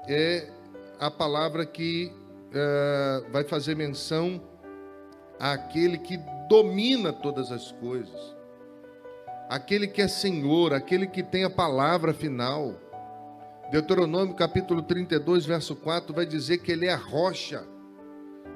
é 0.07 0.49
a 0.99 1.09
palavra 1.09 1.65
que 1.65 2.11
uh, 2.49 3.31
vai 3.31 3.43
fazer 3.43 3.75
menção 3.75 4.41
àquele 5.39 5.97
que 5.97 6.17
domina 6.47 7.11
todas 7.11 7.51
as 7.51 7.71
coisas, 7.71 8.35
aquele 9.49 9.87
que 9.87 10.01
é 10.01 10.07
Senhor, 10.07 10.73
aquele 10.73 11.07
que 11.07 11.23
tem 11.23 11.43
a 11.43 11.49
palavra 11.49 12.13
final. 12.13 12.75
Deuteronômio 13.71 14.35
capítulo 14.35 14.81
32, 14.81 15.45
verso 15.45 15.75
4 15.75 16.13
vai 16.13 16.25
dizer 16.25 16.57
que 16.57 16.71
ele 16.71 16.87
é 16.87 16.93
a 16.93 16.97
rocha 16.97 17.65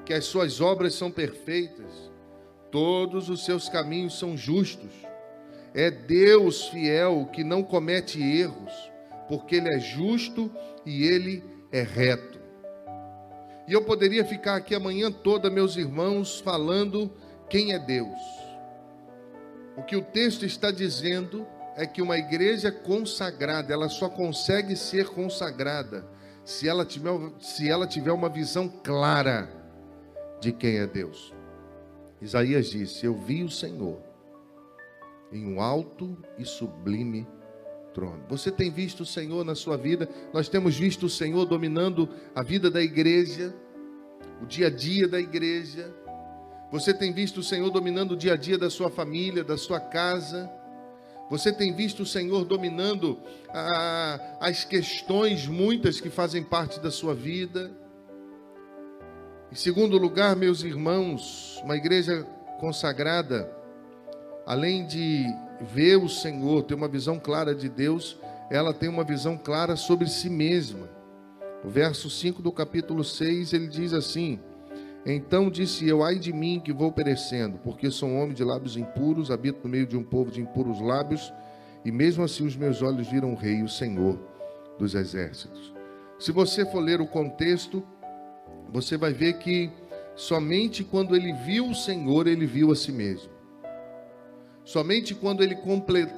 que 0.04 0.12
as 0.12 0.24
suas 0.24 0.60
obras 0.60 0.94
são 0.94 1.10
perfeitas, 1.10 2.10
todos 2.70 3.28
os 3.28 3.44
seus 3.44 3.68
caminhos 3.68 4.18
são 4.18 4.36
justos. 4.36 4.90
É 5.74 5.90
Deus 5.90 6.68
fiel 6.68 7.28
que 7.32 7.44
não 7.44 7.62
comete 7.62 8.22
erros, 8.22 8.72
porque 9.28 9.56
Ele 9.56 9.68
é 9.68 9.78
justo 9.78 10.50
e 10.84 11.04
Ele 11.04 11.42
é 11.72 11.82
reto. 11.82 12.38
E 13.68 13.72
eu 13.72 13.84
poderia 13.84 14.24
ficar 14.24 14.56
aqui 14.56 14.74
amanhã 14.74 15.10
toda, 15.10 15.50
meus 15.50 15.76
irmãos, 15.76 16.40
falando 16.40 17.10
quem 17.48 17.72
é 17.72 17.78
Deus. 17.78 18.18
O 19.76 19.82
que 19.82 19.96
o 19.96 20.02
texto 20.02 20.46
está 20.46 20.70
dizendo 20.70 21.46
é 21.76 21.84
que 21.84 22.00
uma 22.00 22.16
igreja 22.16 22.72
consagrada, 22.72 23.72
ela 23.72 23.88
só 23.88 24.08
consegue 24.08 24.76
ser 24.76 25.08
consagrada 25.08 26.06
se 26.44 26.68
ela 26.68 26.86
tiver, 26.86 27.12
se 27.40 27.68
ela 27.68 27.86
tiver 27.86 28.12
uma 28.12 28.28
visão 28.28 28.68
clara 28.68 29.55
de 30.40 30.52
quem 30.52 30.78
é 30.78 30.86
Deus. 30.86 31.34
Isaías 32.20 32.70
disse: 32.70 33.06
Eu 33.06 33.14
vi 33.14 33.42
o 33.42 33.50
Senhor 33.50 34.00
em 35.32 35.46
um 35.46 35.60
alto 35.60 36.16
e 36.38 36.44
sublime 36.44 37.26
trono. 37.92 38.22
Você 38.28 38.50
tem 38.50 38.70
visto 38.70 39.00
o 39.00 39.06
Senhor 39.06 39.44
na 39.44 39.54
sua 39.54 39.76
vida? 39.76 40.08
Nós 40.32 40.48
temos 40.48 40.76
visto 40.76 41.06
o 41.06 41.10
Senhor 41.10 41.46
dominando 41.46 42.08
a 42.34 42.42
vida 42.42 42.70
da 42.70 42.82
igreja, 42.82 43.54
o 44.42 44.46
dia 44.46 44.66
a 44.66 44.70
dia 44.70 45.08
da 45.08 45.18
igreja. 45.18 45.92
Você 46.70 46.92
tem 46.92 47.12
visto 47.12 47.38
o 47.38 47.42
Senhor 47.42 47.70
dominando 47.70 48.12
o 48.12 48.16
dia 48.16 48.34
a 48.34 48.36
dia 48.36 48.58
da 48.58 48.68
sua 48.68 48.90
família, 48.90 49.42
da 49.42 49.56
sua 49.56 49.80
casa. 49.80 50.50
Você 51.30 51.52
tem 51.52 51.74
visto 51.74 52.02
o 52.02 52.06
Senhor 52.06 52.44
dominando 52.44 53.18
as 54.40 54.64
questões, 54.64 55.46
muitas 55.46 56.00
que 56.00 56.10
fazem 56.10 56.42
parte 56.42 56.78
da 56.80 56.90
sua 56.90 57.14
vida. 57.14 57.70
Em 59.50 59.54
segundo 59.54 59.96
lugar, 59.96 60.34
meus 60.34 60.64
irmãos, 60.64 61.60
uma 61.62 61.76
igreja 61.76 62.26
consagrada, 62.58 63.48
além 64.44 64.84
de 64.84 65.24
ver 65.60 65.96
o 65.96 66.08
Senhor, 66.08 66.64
ter 66.64 66.74
uma 66.74 66.88
visão 66.88 67.16
clara 67.18 67.54
de 67.54 67.68
Deus, 67.68 68.18
ela 68.50 68.74
tem 68.74 68.88
uma 68.88 69.04
visão 69.04 69.38
clara 69.38 69.76
sobre 69.76 70.08
si 70.08 70.28
mesma. 70.28 70.88
O 71.64 71.68
verso 71.68 72.10
5 72.10 72.42
do 72.42 72.50
capítulo 72.50 73.04
6, 73.04 73.52
ele 73.52 73.68
diz 73.68 73.92
assim: 73.92 74.40
Então 75.06 75.48
disse 75.48 75.86
eu, 75.88 76.02
ai 76.02 76.18
de 76.18 76.32
mim 76.32 76.60
que 76.62 76.72
vou 76.72 76.90
perecendo, 76.90 77.56
porque 77.62 77.88
sou 77.88 78.08
um 78.08 78.20
homem 78.20 78.34
de 78.34 78.42
lábios 78.42 78.76
impuros, 78.76 79.30
habito 79.30 79.60
no 79.62 79.70
meio 79.70 79.86
de 79.86 79.96
um 79.96 80.02
povo 80.02 80.28
de 80.28 80.40
impuros 80.40 80.80
lábios, 80.80 81.32
e 81.84 81.92
mesmo 81.92 82.24
assim 82.24 82.44
os 82.44 82.56
meus 82.56 82.82
olhos 82.82 83.06
viram 83.06 83.32
o 83.32 83.36
Rei, 83.36 83.62
o 83.62 83.68
Senhor 83.68 84.18
dos 84.76 84.96
exércitos. 84.96 85.72
Se 86.18 86.32
você 86.32 86.66
for 86.66 86.80
ler 86.80 87.00
o 87.00 87.06
contexto, 87.06 87.84
você 88.72 88.96
vai 88.96 89.12
ver 89.12 89.34
que 89.34 89.70
somente 90.14 90.82
quando 90.82 91.14
ele 91.14 91.32
viu 91.32 91.68
o 91.68 91.74
Senhor, 91.74 92.26
ele 92.26 92.46
viu 92.46 92.70
a 92.70 92.76
si 92.76 92.92
mesmo. 92.92 93.30
Somente 94.64 95.14
quando 95.14 95.42
ele 95.42 95.56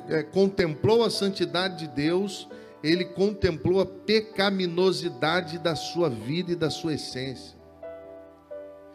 é, 0.09 0.23
contemplou 0.23 1.05
a 1.05 1.11
santidade 1.11 1.81
de 1.81 1.88
Deus, 1.88 2.49
ele 2.83 3.05
contemplou 3.05 3.81
a 3.81 3.87
pecaminosidade 3.87 5.59
da 5.59 5.75
sua 5.75 6.09
vida 6.09 6.52
e 6.52 6.57
da 6.57 6.71
sua 6.71 6.95
essência. 6.95 7.59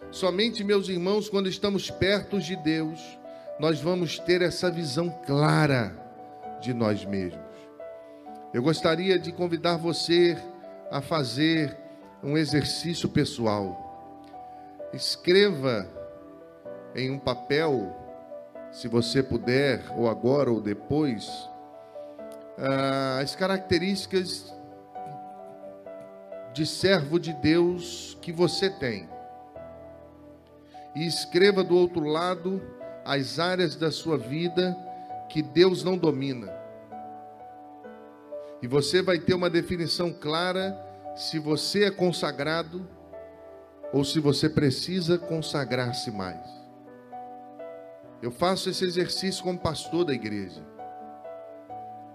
Somente, 0.10 0.63
meus 0.63 0.89
irmãos, 0.89 1.29
quando 1.29 1.50
estamos 1.50 1.89
perto 1.89 2.39
de 2.39 2.55
Deus, 2.55 3.00
nós 3.60 3.81
vamos 3.81 4.19
ter 4.19 4.41
essa 4.41 4.72
visão 4.72 5.10
clara 5.25 5.95
de 6.62 6.74
nós 6.74 7.03
mesmos. 7.05 7.41
Eu 8.53 8.62
gostaria 8.62 9.17
de 9.17 9.31
convidar 9.31 9.77
você 9.77 10.38
a 10.91 11.01
fazer 11.01 11.75
um 12.23 12.37
exercício 12.37 13.09
pessoal. 13.09 13.79
Escreva 14.93 15.87
em 16.95 17.11
um 17.11 17.19
papel 17.19 17.93
se 18.71 18.87
você 18.87 19.21
puder, 19.21 19.83
ou 19.95 20.09
agora 20.09 20.49
ou 20.49 20.61
depois, 20.61 21.29
ah, 22.57 23.19
as 23.21 23.35
características 23.35 24.51
de 26.53 26.65
servo 26.65 27.19
de 27.19 27.33
Deus 27.33 28.17
que 28.21 28.31
você 28.31 28.69
tem. 28.69 29.09
E 30.95 31.05
escreva 31.05 31.63
do 31.63 31.75
outro 31.75 32.03
lado 32.05 32.61
as 33.03 33.39
áreas 33.39 33.75
da 33.75 33.91
sua 33.91 34.17
vida 34.17 34.77
que 35.29 35.41
Deus 35.41 35.83
não 35.83 35.97
domina. 35.97 36.51
E 38.61 38.67
você 38.67 39.01
vai 39.01 39.19
ter 39.19 39.33
uma 39.33 39.49
definição 39.49 40.13
clara 40.13 40.92
se 41.15 41.38
você 41.39 41.86
é 41.86 41.91
consagrado 41.91 42.88
ou 43.91 44.03
se 44.03 44.20
você 44.20 44.50
precisa 44.50 45.17
consagrar-se 45.17 46.10
mais. 46.12 46.43
Eu 48.22 48.32
faço 48.32 48.70
esse 48.70 48.84
exercício 48.84 49.43
como 49.43 49.60
pastor 49.60 50.05
da 50.05 50.13
igreja. 50.13 50.65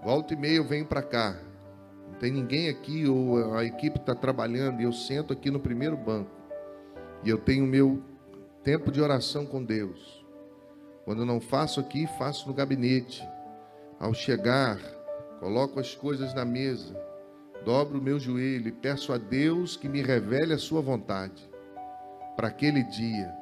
Volta 0.03 0.33
e 0.33 0.37
meia 0.37 0.57
eu 0.57 0.63
venho 0.63 0.85
para 0.85 1.01
cá. 1.01 1.37
Não 2.07 2.15
tem 2.19 2.31
ninguém 2.31 2.67
aqui, 2.67 3.07
ou 3.07 3.53
a 3.55 3.63
equipe 3.63 3.97
está 3.97 4.15
trabalhando, 4.15 4.81
e 4.81 4.83
eu 4.83 4.91
sento 4.91 5.31
aqui 5.31 5.51
no 5.51 5.59
primeiro 5.59 5.95
banco. 5.95 6.31
E 7.23 7.29
eu 7.29 7.37
tenho 7.37 7.65
meu 7.65 8.01
tempo 8.63 8.91
de 8.91 8.99
oração 8.99 9.45
com 9.45 9.63
Deus. 9.63 10.25
Quando 11.05 11.21
eu 11.21 11.25
não 11.25 11.39
faço 11.39 11.79
aqui, 11.79 12.07
faço 12.17 12.47
no 12.47 12.53
gabinete. 12.53 13.25
Ao 13.99 14.13
chegar, 14.13 14.79
coloco 15.39 15.79
as 15.79 15.93
coisas 15.95 16.33
na 16.33 16.43
mesa, 16.43 16.95
dobro 17.63 17.99
o 17.99 18.01
meu 18.01 18.19
joelho 18.19 18.67
e 18.67 18.71
peço 18.71 19.13
a 19.13 19.17
Deus 19.17 19.75
que 19.75 19.89
me 19.89 20.01
revele 20.01 20.53
a 20.53 20.57
sua 20.57 20.81
vontade 20.81 21.49
para 22.35 22.47
aquele 22.47 22.83
dia 22.83 23.39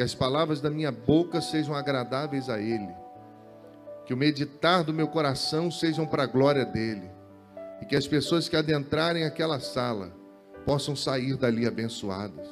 que 0.00 0.02
as 0.02 0.14
palavras 0.14 0.62
da 0.62 0.70
minha 0.70 0.90
boca 0.90 1.42
sejam 1.42 1.74
agradáveis 1.74 2.48
a 2.48 2.58
Ele, 2.58 2.88
que 4.06 4.14
o 4.14 4.16
meditar 4.16 4.82
do 4.82 4.94
meu 4.94 5.08
coração 5.08 5.70
sejam 5.70 6.06
para 6.06 6.22
a 6.22 6.26
glória 6.26 6.64
dEle, 6.64 7.10
e 7.82 7.84
que 7.84 7.94
as 7.94 8.06
pessoas 8.06 8.48
que 8.48 8.56
adentrarem 8.56 9.24
aquela 9.24 9.60
sala 9.60 10.16
possam 10.64 10.96
sair 10.96 11.36
dali 11.36 11.66
abençoadas. 11.66 12.48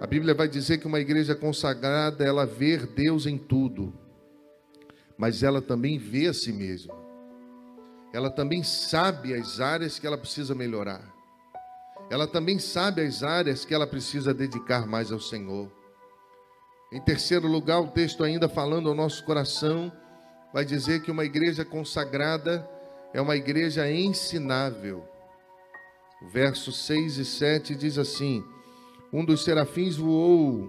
A 0.00 0.06
Bíblia 0.08 0.34
vai 0.34 0.48
dizer 0.48 0.78
que 0.78 0.88
uma 0.88 0.98
igreja 0.98 1.34
consagrada, 1.36 2.24
ela 2.24 2.46
vê 2.46 2.78
Deus 2.78 3.26
em 3.26 3.36
tudo, 3.36 3.94
mas 5.16 5.42
ela 5.42 5.62
também 5.62 5.98
vê 5.98 6.26
a 6.26 6.34
si 6.34 6.52
mesma. 6.52 6.94
Ela 8.12 8.30
também 8.30 8.62
sabe 8.62 9.34
as 9.34 9.60
áreas 9.60 9.98
que 9.98 10.06
ela 10.06 10.18
precisa 10.18 10.54
melhorar 10.54 11.20
ela 12.10 12.26
também 12.26 12.58
sabe 12.58 13.02
as 13.02 13.22
áreas 13.22 13.64
que 13.64 13.72
ela 13.72 13.86
precisa 13.86 14.34
dedicar 14.34 14.84
mais 14.84 15.12
ao 15.12 15.20
Senhor. 15.20 15.70
Em 16.92 17.00
terceiro 17.00 17.46
lugar, 17.46 17.80
o 17.80 17.86
texto 17.86 18.24
ainda 18.24 18.48
falando 18.48 18.88
ao 18.88 18.96
nosso 18.96 19.24
coração, 19.24 19.92
vai 20.52 20.64
dizer 20.64 21.02
que 21.02 21.10
uma 21.12 21.24
igreja 21.24 21.64
consagrada 21.64 22.68
é 23.14 23.20
uma 23.20 23.36
igreja 23.36 23.88
ensinável. 23.88 25.08
O 26.20 26.28
verso 26.28 26.72
6 26.72 27.18
e 27.18 27.24
7 27.24 27.76
diz 27.76 27.96
assim: 27.96 28.44
Um 29.12 29.24
dos 29.24 29.44
serafins 29.44 29.96
voou 29.96 30.68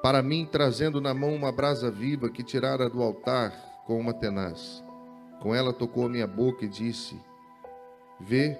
para 0.00 0.22
mim, 0.22 0.48
trazendo 0.50 1.00
na 1.00 1.12
mão 1.12 1.34
uma 1.34 1.50
brasa 1.50 1.90
viva 1.90 2.30
que 2.30 2.44
tirara 2.44 2.88
do 2.88 3.02
altar 3.02 3.52
com 3.84 3.98
uma 3.98 4.14
tenaz. 4.14 4.82
Com 5.40 5.54
ela 5.54 5.72
tocou 5.72 6.06
a 6.06 6.08
minha 6.08 6.26
boca 6.26 6.64
e 6.64 6.68
disse: 6.68 7.18
Vê, 8.20 8.58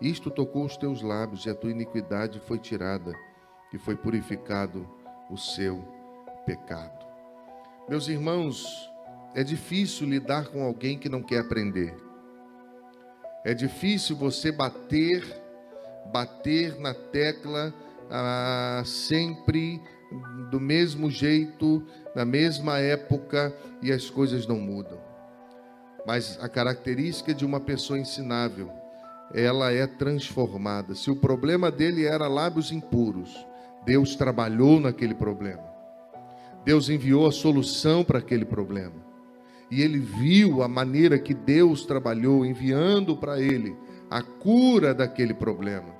isto 0.00 0.30
tocou 0.30 0.64
os 0.64 0.76
teus 0.76 1.02
lábios 1.02 1.44
e 1.44 1.50
a 1.50 1.54
tua 1.54 1.70
iniquidade 1.70 2.40
foi 2.40 2.58
tirada 2.58 3.12
e 3.72 3.78
foi 3.78 3.96
purificado 3.96 4.88
o 5.28 5.36
seu 5.36 5.82
pecado. 6.44 7.04
Meus 7.88 8.08
irmãos, 8.08 8.90
é 9.34 9.42
difícil 9.42 10.08
lidar 10.08 10.46
com 10.48 10.62
alguém 10.62 10.98
que 10.98 11.08
não 11.08 11.22
quer 11.22 11.40
aprender. 11.40 11.94
É 13.44 13.52
difícil 13.52 14.16
você 14.16 14.50
bater, 14.50 15.24
bater 16.12 16.78
na 16.78 16.94
tecla 16.94 17.74
ah, 18.10 18.82
sempre 18.84 19.80
do 20.50 20.60
mesmo 20.60 21.10
jeito, 21.10 21.84
na 22.14 22.24
mesma 22.24 22.78
época 22.78 23.54
e 23.82 23.92
as 23.92 24.08
coisas 24.08 24.46
não 24.46 24.58
mudam. 24.58 25.05
Mas 26.06 26.38
a 26.40 26.48
característica 26.48 27.34
de 27.34 27.44
uma 27.44 27.58
pessoa 27.58 27.98
ensinável 27.98 28.70
ela 29.34 29.72
é 29.72 29.86
transformada. 29.86 30.94
Se 30.94 31.10
o 31.10 31.16
problema 31.16 31.70
dele 31.70 32.04
era 32.04 32.28
lábios 32.28 32.70
impuros, 32.70 33.44
Deus 33.84 34.14
trabalhou 34.14 34.80
naquele 34.80 35.14
problema. 35.14 35.64
Deus 36.64 36.88
enviou 36.88 37.26
a 37.26 37.32
solução 37.32 38.04
para 38.04 38.18
aquele 38.18 38.44
problema. 38.44 39.04
E 39.70 39.82
ele 39.82 39.98
viu 39.98 40.62
a 40.62 40.68
maneira 40.68 41.18
que 41.18 41.34
Deus 41.34 41.84
trabalhou, 41.84 42.46
enviando 42.46 43.16
para 43.16 43.40
ele 43.40 43.76
a 44.08 44.22
cura 44.22 44.94
daquele 44.94 45.34
problema. 45.34 45.94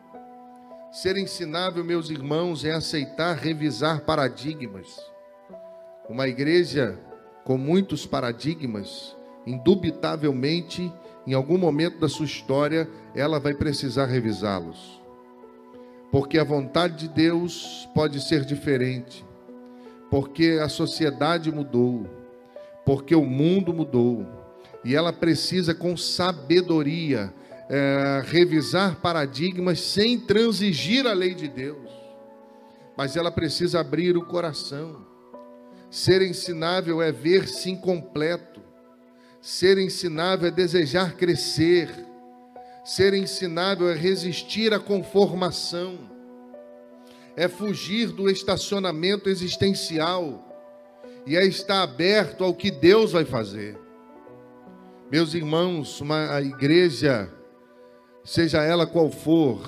Ser 0.92 1.16
ensinável, 1.16 1.84
meus 1.84 2.10
irmãos, 2.10 2.64
é 2.64 2.72
aceitar 2.72 3.36
revisar 3.36 4.02
paradigmas. 4.02 4.86
Uma 6.08 6.28
igreja 6.28 6.98
com 7.44 7.58
muitos 7.58 8.06
paradigmas, 8.06 9.15
indubitavelmente, 9.46 10.92
em 11.26 11.34
algum 11.34 11.56
momento 11.56 11.98
da 11.98 12.08
sua 12.08 12.26
história, 12.26 12.88
ela 13.14 13.38
vai 13.38 13.54
precisar 13.54 14.06
revisá-los. 14.06 15.00
Porque 16.10 16.38
a 16.38 16.44
vontade 16.44 17.08
de 17.08 17.08
Deus 17.08 17.88
pode 17.94 18.20
ser 18.20 18.44
diferente, 18.44 19.24
porque 20.10 20.58
a 20.62 20.68
sociedade 20.68 21.50
mudou, 21.52 22.06
porque 22.84 23.14
o 23.14 23.24
mundo 23.24 23.72
mudou, 23.72 24.26
e 24.84 24.94
ela 24.94 25.12
precisa, 25.12 25.74
com 25.74 25.96
sabedoria, 25.96 27.32
é, 27.68 28.22
revisar 28.24 28.96
paradigmas 29.00 29.80
sem 29.80 30.18
transigir 30.18 31.06
a 31.06 31.12
lei 31.12 31.34
de 31.34 31.48
Deus, 31.48 31.90
mas 32.96 33.16
ela 33.16 33.30
precisa 33.30 33.80
abrir 33.80 34.16
o 34.16 34.24
coração. 34.24 35.04
Ser 35.90 36.22
ensinável 36.22 37.02
é 37.02 37.10
ver-se 37.10 37.70
incompleto, 37.70 38.55
ser 39.46 39.78
ensinável 39.78 40.48
é 40.48 40.50
desejar 40.50 41.14
crescer. 41.14 41.88
Ser 42.84 43.14
ensinável 43.14 43.88
é 43.88 43.94
resistir 43.94 44.74
à 44.74 44.80
conformação. 44.80 46.00
é 47.36 47.46
fugir 47.46 48.08
do 48.12 48.30
estacionamento 48.30 49.28
existencial 49.28 50.42
e 51.26 51.36
é 51.36 51.44
estar 51.44 51.82
aberto 51.82 52.42
ao 52.42 52.54
que 52.54 52.70
Deus 52.70 53.12
vai 53.12 53.26
fazer. 53.26 53.78
Meus 55.12 55.34
irmãos, 55.34 56.00
uma 56.00 56.40
igreja, 56.40 57.30
seja 58.24 58.62
ela 58.62 58.86
qual 58.86 59.10
for, 59.10 59.60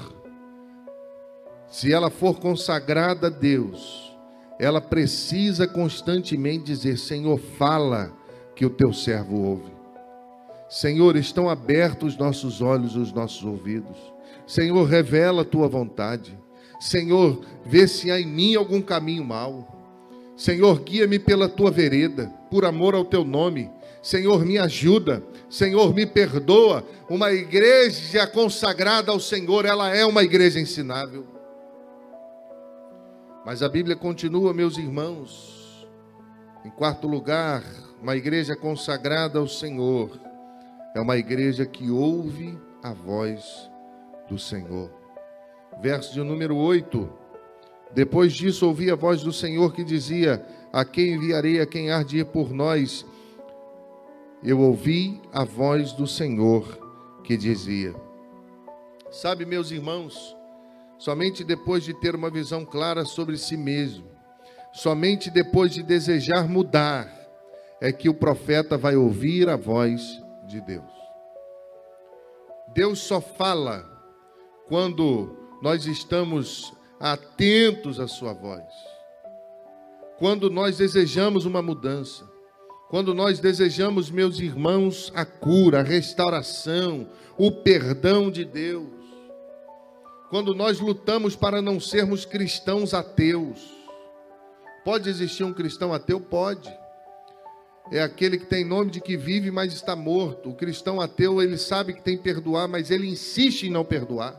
se 1.69 1.93
ela 1.93 2.09
for 2.09 2.41
consagrada 2.41 3.27
a 3.27 3.31
Deus, 3.31 4.17
ela 4.59 4.81
precisa 4.81 5.69
constantemente 5.69 6.65
dizer: 6.65 6.97
Senhor, 6.97 7.39
fala 7.39 8.18
que 8.59 8.67
o 8.67 8.71
teu 8.71 8.93
servo 8.93 9.41
ouve. 9.41 9.71
Senhor, 10.69 11.15
estão 11.15 11.49
abertos 11.49 12.15
os 12.15 12.19
nossos 12.19 12.61
olhos, 12.61 12.97
os 12.97 13.13
nossos 13.13 13.45
ouvidos. 13.45 13.97
Senhor, 14.49 14.83
revela 14.85 15.43
a 15.43 15.45
tua 15.45 15.69
vontade. 15.69 16.37
Senhor, 16.81 17.41
vê 17.65 17.87
se 17.87 18.11
há 18.11 18.21
em 18.21 18.27
mim 18.27 18.57
algum 18.57 18.83
caminho 18.83 19.25
mau. 19.25 19.77
Senhor, 20.37 20.81
guia-me 20.81 21.21
pela 21.21 21.49
tua 21.49 21.71
vereda, 21.71 22.27
por 22.51 22.65
amor 22.65 22.97
ao 22.97 23.05
teu 23.05 23.25
nome. 23.25 23.71
Senhor, 24.03 24.45
me 24.45 24.59
ajuda. 24.59 25.23
Senhor, 25.49 25.95
me 25.95 26.05
perdoa. 26.05 26.85
Uma 27.09 27.31
igreja 27.31 28.27
consagrada 28.27 29.13
ao 29.13 29.21
Senhor, 29.21 29.67
ela 29.67 29.95
é 29.95 30.05
uma 30.05 30.25
igreja 30.25 30.59
ensinável. 30.59 31.25
Mas 33.47 33.63
a 33.63 33.69
Bíblia 33.69 33.95
continua, 33.95 34.53
meus 34.53 34.77
irmãos. 34.77 35.87
Em 36.65 36.71
quarto 36.71 37.07
lugar, 37.07 37.63
uma 38.01 38.17
igreja 38.17 38.57
consagrada 38.57 39.39
ao 39.39 39.49
Senhor 39.49 40.11
é 40.95 41.01
uma 41.01 41.17
igreja 41.17 41.67
que 41.67 41.91
ouve 41.91 42.59
a 42.83 42.93
voz 42.93 43.71
do 44.29 44.39
Senhor. 44.39 44.91
Verso 45.81 46.13
de 46.13 46.23
número 46.23 46.57
8. 46.57 47.09
Depois 47.95 48.33
disso, 48.33 48.67
ouvi 48.67 48.91
a 48.91 48.95
voz 48.95 49.23
do 49.23 49.33
Senhor 49.33 49.73
que 49.73 49.85
dizia: 49.85 50.45
A 50.73 50.85
quem 50.85 51.15
enviarei, 51.15 51.61
a 51.61 51.67
quem 51.67 51.91
há 51.91 52.03
de 52.03 52.19
ir 52.19 52.27
por 52.27 52.53
nós? 52.53 53.05
Eu 54.43 54.61
ouvi 54.61 55.21
a 55.33 55.45
voz 55.45 55.93
do 55.93 56.07
Senhor 56.07 57.21
que 57.25 57.37
dizia: 57.37 57.95
Sabe, 59.11 59.45
meus 59.47 59.71
irmãos, 59.71 60.37
Somente 60.99 61.45
depois 61.45 61.85
de 61.85 61.95
ter 61.95 62.17
uma 62.17 62.29
visão 62.29 62.65
clara 62.65 63.05
sobre 63.05 63.39
si 63.39 63.57
mesmo, 63.57 64.05
somente 64.73 65.31
depois 65.31 65.73
de 65.73 65.81
desejar 65.81 66.49
mudar, 66.49 67.09
é 67.81 67.93
que 67.93 68.09
o 68.09 68.15
profeta 68.15 68.77
vai 68.77 68.97
ouvir 68.97 69.49
a 69.49 69.57
voz 69.57 70.23
de 70.47 70.61
Deus. 70.61 70.91
Deus 72.75 73.01
só 73.01 73.21
fala 73.21 73.85
quando 74.67 75.37
nós 75.63 75.87
estamos 75.87 76.73
atentos 77.01 77.99
à 77.99 78.07
Sua 78.07 78.33
voz, 78.33 78.65
quando 80.19 80.51
nós 80.51 80.79
desejamos 80.79 81.45
uma 81.45 81.63
mudança, 81.63 82.29
quando 82.89 83.15
nós 83.15 83.39
desejamos, 83.39 84.11
meus 84.11 84.41
irmãos, 84.41 85.13
a 85.15 85.25
cura, 85.25 85.81
a 85.81 85.83
restauração, 85.83 87.09
o 87.37 87.51
perdão 87.53 88.31
de 88.31 88.45
Deus 88.45 88.99
quando 90.29 90.55
nós 90.55 90.79
lutamos 90.79 91.35
para 91.35 91.63
não 91.63 91.81
sermos 91.81 92.25
cristãos 92.25 92.93
ateus. 92.93 93.77
Pode 94.85 95.09
existir 95.09 95.45
um 95.45 95.53
cristão 95.53 95.93
ateu? 95.93 96.21
Pode. 96.21 96.73
É 97.91 98.03
aquele 98.03 98.39
que 98.39 98.45
tem 98.45 98.65
nome 98.65 98.91
de 98.91 99.01
que 99.01 99.17
vive, 99.17 99.51
mas 99.51 99.73
está 99.73 99.97
morto. 99.97 100.51
O 100.51 100.55
cristão 100.55 101.01
ateu, 101.01 101.41
ele 101.41 101.57
sabe 101.57 101.95
que 101.95 102.03
tem 102.03 102.19
que 102.19 102.23
perdoar, 102.23 102.69
mas 102.69 102.91
ele 102.91 103.09
insiste 103.09 103.65
em 103.65 103.71
não 103.71 103.85
perdoar. 103.85 104.39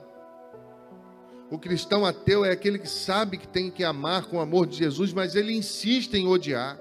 O 1.50 1.58
cristão 1.58 2.06
ateu 2.06 2.46
é 2.46 2.52
aquele 2.52 2.78
que 2.78 2.88
sabe 2.88 3.40
que 3.40 3.48
tem 3.48 3.72
que 3.72 3.84
amar 3.84 4.26
com 4.26 4.38
o 4.38 4.40
amor 4.40 4.68
de 4.68 4.78
Jesus, 4.78 5.12
mas 5.12 5.34
ele 5.34 5.52
insiste 5.52 6.14
em 6.14 6.28
odiar. 6.28 6.80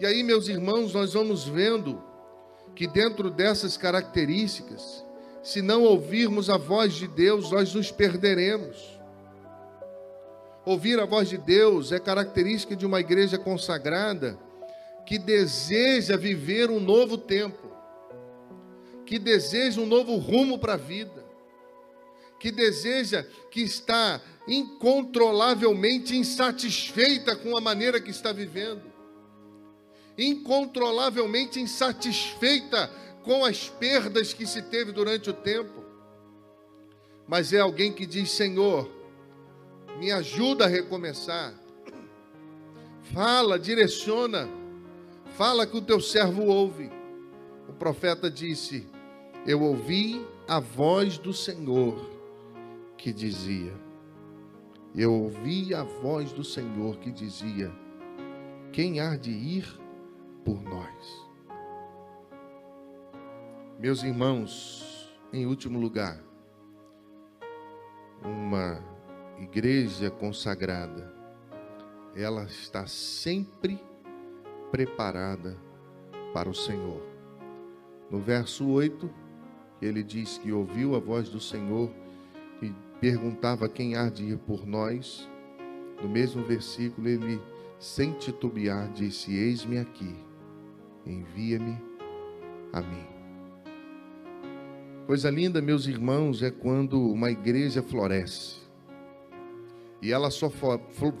E 0.00 0.06
aí, 0.06 0.22
meus 0.22 0.48
irmãos, 0.48 0.94
nós 0.94 1.12
vamos 1.12 1.44
vendo 1.44 2.02
que 2.74 2.86
dentro 2.86 3.30
dessas 3.30 3.76
características, 3.76 5.04
se 5.42 5.60
não 5.60 5.82
ouvirmos 5.82 6.48
a 6.48 6.56
voz 6.56 6.94
de 6.94 7.06
Deus, 7.06 7.50
nós 7.50 7.74
nos 7.74 7.90
perderemos. 7.90 8.98
Ouvir 10.64 10.98
a 10.98 11.04
voz 11.04 11.28
de 11.28 11.36
Deus 11.36 11.92
é 11.92 11.98
característica 11.98 12.74
de 12.74 12.86
uma 12.86 13.00
igreja 13.00 13.36
consagrada 13.36 14.38
que 15.08 15.18
deseja 15.18 16.18
viver 16.18 16.68
um 16.70 16.78
novo 16.78 17.16
tempo, 17.16 17.66
que 19.06 19.18
deseja 19.18 19.80
um 19.80 19.86
novo 19.86 20.16
rumo 20.16 20.58
para 20.58 20.74
a 20.74 20.76
vida, 20.76 21.24
que 22.38 22.52
deseja, 22.52 23.22
que 23.50 23.62
está 23.62 24.20
incontrolavelmente 24.46 26.14
insatisfeita 26.14 27.34
com 27.34 27.56
a 27.56 27.60
maneira 27.62 28.02
que 28.02 28.10
está 28.10 28.34
vivendo, 28.34 28.82
incontrolavelmente 30.18 31.58
insatisfeita 31.58 32.92
com 33.24 33.46
as 33.46 33.66
perdas 33.66 34.34
que 34.34 34.46
se 34.46 34.60
teve 34.60 34.92
durante 34.92 35.30
o 35.30 35.32
tempo, 35.32 35.86
mas 37.26 37.54
é 37.54 37.60
alguém 37.60 37.94
que 37.94 38.04
diz: 38.04 38.30
Senhor, 38.30 38.86
me 39.98 40.12
ajuda 40.12 40.66
a 40.66 40.68
recomeçar. 40.68 41.54
Fala, 43.14 43.58
direciona, 43.58 44.58
fala 45.38 45.64
que 45.64 45.76
o 45.76 45.80
teu 45.80 46.00
servo 46.00 46.46
ouve. 46.46 46.90
O 47.68 47.72
profeta 47.72 48.28
disse: 48.28 48.88
Eu 49.46 49.62
ouvi 49.62 50.26
a 50.48 50.58
voz 50.58 51.16
do 51.16 51.32
Senhor 51.32 52.10
que 52.96 53.12
dizia, 53.12 53.72
eu 54.96 55.14
ouvi 55.14 55.72
a 55.72 55.84
voz 55.84 56.32
do 56.32 56.42
Senhor 56.42 56.98
que 56.98 57.12
dizia: 57.12 57.72
Quem 58.72 58.98
há 58.98 59.16
de 59.16 59.30
ir 59.30 59.64
por 60.44 60.60
nós? 60.60 61.28
Meus 63.78 64.02
irmãos, 64.02 65.16
em 65.32 65.46
último 65.46 65.78
lugar, 65.78 66.20
uma 68.24 68.82
igreja 69.38 70.10
consagrada, 70.10 71.14
ela 72.16 72.42
está 72.42 72.88
sempre 72.88 73.87
preparada 74.70 75.56
para 76.32 76.48
o 76.48 76.54
Senhor. 76.54 77.02
No 78.10 78.20
verso 78.20 78.66
8, 78.68 79.10
ele 79.80 80.02
diz 80.02 80.38
que 80.38 80.52
ouviu 80.52 80.94
a 80.94 80.98
voz 80.98 81.28
do 81.28 81.40
Senhor 81.40 81.90
e 82.62 82.72
perguntava 83.00 83.68
quem 83.68 83.96
há 83.96 84.08
de 84.08 84.24
ir 84.24 84.38
por 84.38 84.66
nós. 84.66 85.28
No 86.02 86.08
mesmo 86.08 86.42
versículo, 86.44 87.08
ele, 87.08 87.40
sem 87.78 88.12
titubear, 88.12 88.90
disse: 88.92 89.34
Eis-me 89.34 89.78
aqui, 89.78 90.14
envia-me 91.04 91.76
a 92.72 92.80
mim. 92.80 93.06
Coisa 95.06 95.30
linda, 95.30 95.62
meus 95.62 95.86
irmãos, 95.86 96.42
é 96.42 96.50
quando 96.50 97.00
uma 97.00 97.30
igreja 97.30 97.82
floresce. 97.82 98.58
E 100.00 100.12
ela 100.12 100.30
só 100.30 100.50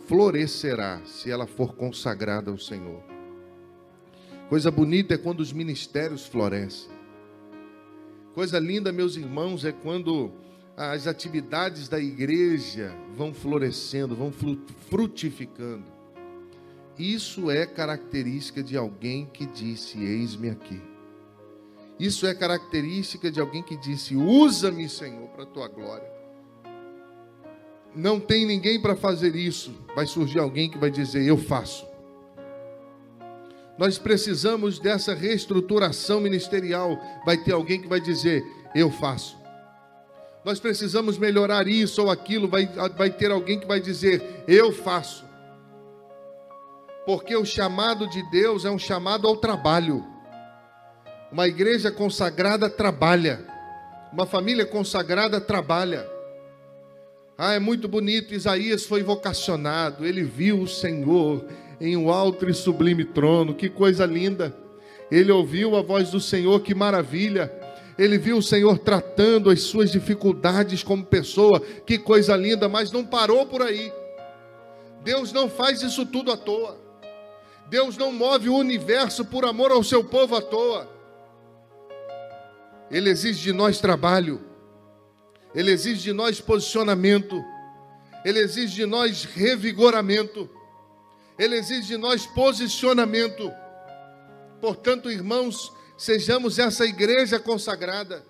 florescerá 0.06 1.00
se 1.04 1.30
ela 1.30 1.46
for 1.46 1.74
consagrada 1.74 2.50
ao 2.50 2.58
Senhor. 2.58 3.02
Coisa 4.48 4.70
bonita 4.70 5.14
é 5.14 5.18
quando 5.18 5.40
os 5.40 5.52
ministérios 5.52 6.26
florescem. 6.26 6.88
Coisa 8.34 8.58
linda, 8.58 8.90
meus 8.90 9.16
irmãos, 9.16 9.64
é 9.64 9.72
quando 9.72 10.32
as 10.74 11.06
atividades 11.06 11.88
da 11.88 12.00
igreja 12.00 12.96
vão 13.14 13.34
florescendo, 13.34 14.16
vão 14.16 14.32
frutificando. 14.88 15.84
Isso 16.96 17.50
é 17.50 17.66
característica 17.66 18.62
de 18.62 18.76
alguém 18.76 19.26
que 19.26 19.44
disse: 19.44 20.02
Eis-me 20.02 20.50
aqui. 20.50 20.80
Isso 21.98 22.26
é 22.26 22.34
característica 22.34 23.30
de 23.30 23.40
alguém 23.40 23.62
que 23.62 23.76
disse: 23.76 24.16
Usa-me, 24.16 24.88
Senhor, 24.88 25.28
para 25.28 25.42
a 25.42 25.46
tua 25.46 25.68
glória. 25.68 26.08
Não 27.94 28.20
tem 28.20 28.46
ninguém 28.46 28.80
para 28.80 28.94
fazer 28.94 29.34
isso. 29.34 29.74
Vai 29.94 30.06
surgir 30.06 30.38
alguém 30.38 30.70
que 30.70 30.78
vai 30.78 30.90
dizer: 30.90 31.26
Eu 31.26 31.36
faço. 31.36 31.87
Nós 33.78 33.96
precisamos 33.96 34.80
dessa 34.80 35.14
reestruturação 35.14 36.20
ministerial. 36.20 37.00
Vai 37.24 37.36
ter 37.36 37.52
alguém 37.52 37.80
que 37.80 37.86
vai 37.86 38.00
dizer: 38.00 38.44
Eu 38.74 38.90
faço. 38.90 39.38
Nós 40.44 40.58
precisamos 40.58 41.16
melhorar 41.16 41.68
isso 41.68 42.02
ou 42.02 42.10
aquilo. 42.10 42.48
Vai, 42.48 42.66
vai 42.96 43.10
ter 43.10 43.30
alguém 43.30 43.60
que 43.60 43.66
vai 43.66 43.80
dizer: 43.80 44.44
Eu 44.48 44.72
faço. 44.72 45.24
Porque 47.06 47.36
o 47.36 47.44
chamado 47.44 48.08
de 48.08 48.22
Deus 48.30 48.64
é 48.64 48.70
um 48.70 48.78
chamado 48.78 49.28
ao 49.28 49.36
trabalho. 49.36 50.04
Uma 51.30 51.46
igreja 51.46 51.90
consagrada 51.92 52.68
trabalha. 52.68 53.46
Uma 54.12 54.26
família 54.26 54.66
consagrada 54.66 55.40
trabalha. 55.40 56.04
Ah, 57.36 57.52
é 57.52 57.60
muito 57.60 57.86
bonito. 57.86 58.34
Isaías 58.34 58.84
foi 58.84 59.04
vocacionado. 59.04 60.04
Ele 60.04 60.24
viu 60.24 60.60
o 60.62 60.68
Senhor 60.68 61.46
em 61.80 61.96
um 61.96 62.10
alto 62.10 62.48
e 62.48 62.54
sublime 62.54 63.04
trono. 63.04 63.54
Que 63.54 63.68
coisa 63.68 64.04
linda. 64.04 64.56
Ele 65.10 65.32
ouviu 65.32 65.76
a 65.76 65.82
voz 65.82 66.10
do 66.10 66.20
Senhor, 66.20 66.60
que 66.60 66.74
maravilha. 66.74 67.52
ele 67.98 68.16
viu 68.16 68.36
o 68.36 68.42
Senhor 68.42 68.78
tratando 68.78 69.50
as 69.50 69.62
suas 69.62 69.90
dificuldades 69.90 70.84
como 70.84 71.04
pessoa, 71.04 71.60
que 71.60 71.98
coisa 71.98 72.36
linda, 72.36 72.68
mas 72.68 72.92
não 72.92 73.04
parou 73.04 73.46
por 73.46 73.62
aí. 73.62 73.92
Deus 75.02 75.32
não 75.32 75.48
faz 75.48 75.82
isso 75.82 76.06
tudo 76.06 76.30
à 76.30 76.36
toa. 76.36 76.78
Deus 77.68 77.96
não 77.96 78.12
move 78.12 78.48
o 78.48 78.56
universo 78.56 79.24
por 79.24 79.44
amor 79.44 79.70
ao 79.70 79.82
seu 79.82 80.02
povo 80.02 80.36
à 80.36 80.40
toa. 80.40 80.88
Ele 82.90 83.10
exige 83.10 83.42
de 83.42 83.52
nós 83.52 83.80
trabalho, 83.80 84.40
ele 85.54 85.70
exige 85.70 86.02
de 86.02 86.12
nós 86.12 86.40
posicionamento, 86.40 87.42
ele 88.24 88.38
exige 88.38 88.74
de 88.74 88.86
nós 88.86 89.24
revigoramento, 89.24 90.48
ele 91.38 91.56
exige 91.56 91.88
de 91.88 91.96
nós 91.96 92.26
posicionamento. 92.26 93.52
Portanto, 94.60 95.10
irmãos, 95.10 95.72
sejamos 95.96 96.58
essa 96.58 96.84
igreja 96.84 97.38
consagrada, 97.38 98.24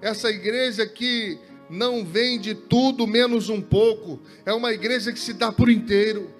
essa 0.00 0.30
igreja 0.30 0.86
que 0.86 1.38
não 1.68 2.04
vem 2.04 2.40
de 2.40 2.54
tudo 2.54 3.06
menos 3.06 3.48
um 3.48 3.60
pouco, 3.60 4.20
é 4.44 4.52
uma 4.52 4.72
igreja 4.72 5.12
que 5.12 5.20
se 5.20 5.32
dá 5.32 5.52
por 5.52 5.70
inteiro, 5.70 6.30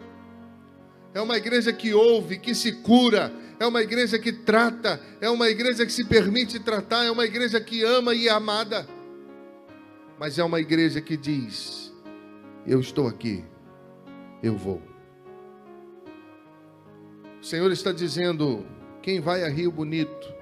é 1.15 1.21
uma 1.21 1.37
igreja 1.37 1.73
que 1.73 1.93
ouve, 1.93 2.39
que 2.39 2.55
se 2.55 2.73
cura, 2.73 3.33
é 3.61 3.67
uma 3.67 3.83
igreja 3.83 4.19
que 4.19 4.33
trata, 4.33 5.01
é 5.21 5.29
uma 5.29 5.49
igreja 5.49 5.85
que 5.85 5.93
se 5.93 6.05
permite 6.05 6.59
tratar, 6.59 7.05
é 7.05 7.11
uma 7.11 7.25
igreja 7.25 7.61
que 7.61 7.83
ama 7.83 8.15
e 8.15 8.29
é 8.29 8.31
amada, 8.31 8.89
mas 10.19 10.39
é 10.39 10.45
uma 10.45 10.61
igreja 10.61 11.01
que 11.01 11.17
diz: 11.17 11.93
Eu 12.67 12.81
estou 12.81 13.07
aqui, 13.07 13.45
eu 14.43 14.57
vou. 14.57 14.92
O 17.43 17.45
Senhor 17.45 17.73
está 17.73 17.91
dizendo: 17.91 18.65
quem 19.03 19.21
vai 19.21 19.43
a 19.43 19.49
Rio 19.49 19.73
Bonito 19.73 20.33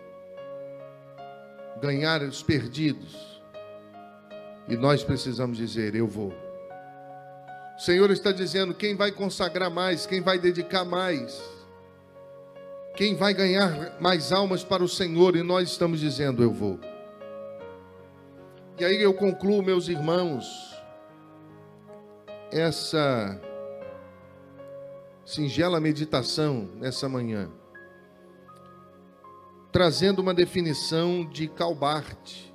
ganhar 1.80 2.20
os 2.20 2.42
perdidos. 2.42 3.40
E 4.68 4.76
nós 4.76 5.02
precisamos 5.02 5.56
dizer: 5.56 5.94
Eu 5.94 6.06
vou. 6.06 6.30
O 7.74 7.80
Senhor 7.80 8.10
está 8.10 8.30
dizendo: 8.30 8.74
quem 8.74 8.94
vai 8.94 9.10
consagrar 9.10 9.70
mais, 9.70 10.04
quem 10.04 10.20
vai 10.20 10.38
dedicar 10.38 10.84
mais, 10.84 11.42
quem 12.94 13.16
vai 13.16 13.32
ganhar 13.32 13.98
mais 13.98 14.30
almas 14.30 14.62
para 14.62 14.84
o 14.84 14.88
Senhor, 14.88 15.34
e 15.36 15.42
nós 15.42 15.70
estamos 15.70 16.00
dizendo: 16.00 16.42
Eu 16.42 16.52
vou. 16.52 16.78
E 18.78 18.84
aí 18.84 19.00
eu 19.00 19.14
concluo, 19.14 19.62
meus 19.62 19.88
irmãos, 19.88 20.46
essa 22.52 23.40
singela 25.30 25.80
meditação 25.80 26.68
nessa 26.76 27.08
manhã 27.08 27.50
trazendo 29.72 30.20
uma 30.20 30.34
definição 30.34 31.24
de 31.24 31.46
Calbart 31.46 32.50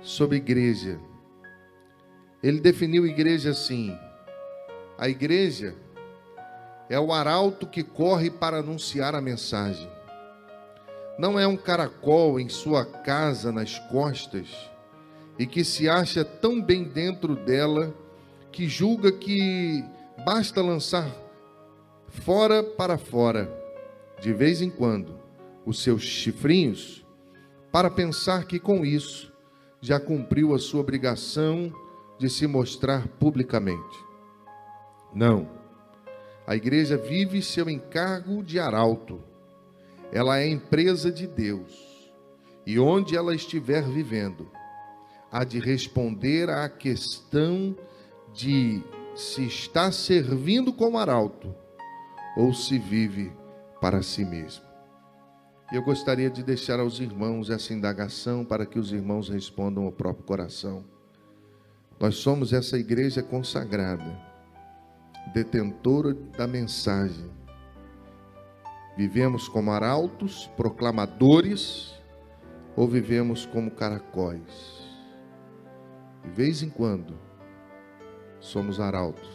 sobre 0.00 0.38
igreja. 0.38 0.98
Ele 2.42 2.60
definiu 2.60 3.06
igreja 3.06 3.50
assim: 3.50 3.94
a 4.96 5.08
igreja 5.08 5.74
é 6.88 6.98
o 6.98 7.12
arauto 7.12 7.66
que 7.66 7.82
corre 7.82 8.30
para 8.30 8.58
anunciar 8.58 9.14
a 9.14 9.20
mensagem. 9.20 9.90
Não 11.18 11.38
é 11.38 11.46
um 11.46 11.56
caracol 11.56 12.40
em 12.40 12.48
sua 12.48 12.84
casa 12.84 13.52
nas 13.52 13.78
costas 13.90 14.48
e 15.38 15.46
que 15.46 15.64
se 15.64 15.88
acha 15.88 16.24
tão 16.24 16.62
bem 16.62 16.84
dentro 16.84 17.34
dela 17.36 17.92
que 18.50 18.68
julga 18.68 19.12
que 19.12 19.84
basta 20.24 20.62
lançar 20.62 21.27
fora 22.08 22.62
para 22.62 22.96
fora, 22.98 23.52
de 24.20 24.32
vez 24.32 24.62
em 24.62 24.70
quando, 24.70 25.18
os 25.64 25.82
seus 25.82 26.02
chifrinhos, 26.02 27.06
para 27.70 27.90
pensar 27.90 28.46
que 28.46 28.58
com 28.58 28.84
isso 28.84 29.32
já 29.80 30.00
cumpriu 30.00 30.54
a 30.54 30.58
sua 30.58 30.80
obrigação 30.80 31.72
de 32.18 32.28
se 32.28 32.46
mostrar 32.46 33.06
publicamente. 33.06 33.98
Não. 35.14 35.48
A 36.46 36.56
igreja 36.56 36.96
vive 36.96 37.42
seu 37.42 37.68
encargo 37.68 38.42
de 38.42 38.58
arauto. 38.58 39.22
Ela 40.10 40.40
é 40.40 40.48
empresa 40.48 41.12
de 41.12 41.26
Deus. 41.26 42.10
E 42.66 42.78
onde 42.78 43.16
ela 43.16 43.34
estiver 43.34 43.82
vivendo, 43.82 44.50
há 45.30 45.44
de 45.44 45.60
responder 45.60 46.48
à 46.48 46.68
questão 46.68 47.76
de 48.32 48.82
se 49.14 49.46
está 49.46 49.92
servindo 49.92 50.72
como 50.72 50.98
arauto 50.98 51.54
ou 52.38 52.54
se 52.54 52.78
vive 52.78 53.32
para 53.80 54.00
si 54.00 54.24
mesmo. 54.24 54.64
E 55.72 55.76
eu 55.76 55.82
gostaria 55.82 56.30
de 56.30 56.40
deixar 56.40 56.78
aos 56.78 57.00
irmãos 57.00 57.50
essa 57.50 57.74
indagação 57.74 58.44
para 58.44 58.64
que 58.64 58.78
os 58.78 58.92
irmãos 58.92 59.28
respondam 59.28 59.84
ao 59.84 59.90
próprio 59.90 60.24
coração. 60.24 60.84
Nós 61.98 62.14
somos 62.14 62.52
essa 62.52 62.78
igreja 62.78 63.24
consagrada, 63.24 64.16
detentora 65.34 66.14
da 66.14 66.46
mensagem. 66.46 67.28
Vivemos 68.96 69.48
como 69.48 69.72
arautos, 69.72 70.48
proclamadores, 70.56 71.92
ou 72.76 72.86
vivemos 72.86 73.46
como 73.46 73.68
caracóis? 73.68 74.88
De 76.22 76.30
vez 76.30 76.62
em 76.62 76.70
quando, 76.70 77.18
somos 78.38 78.78
arautos. 78.78 79.28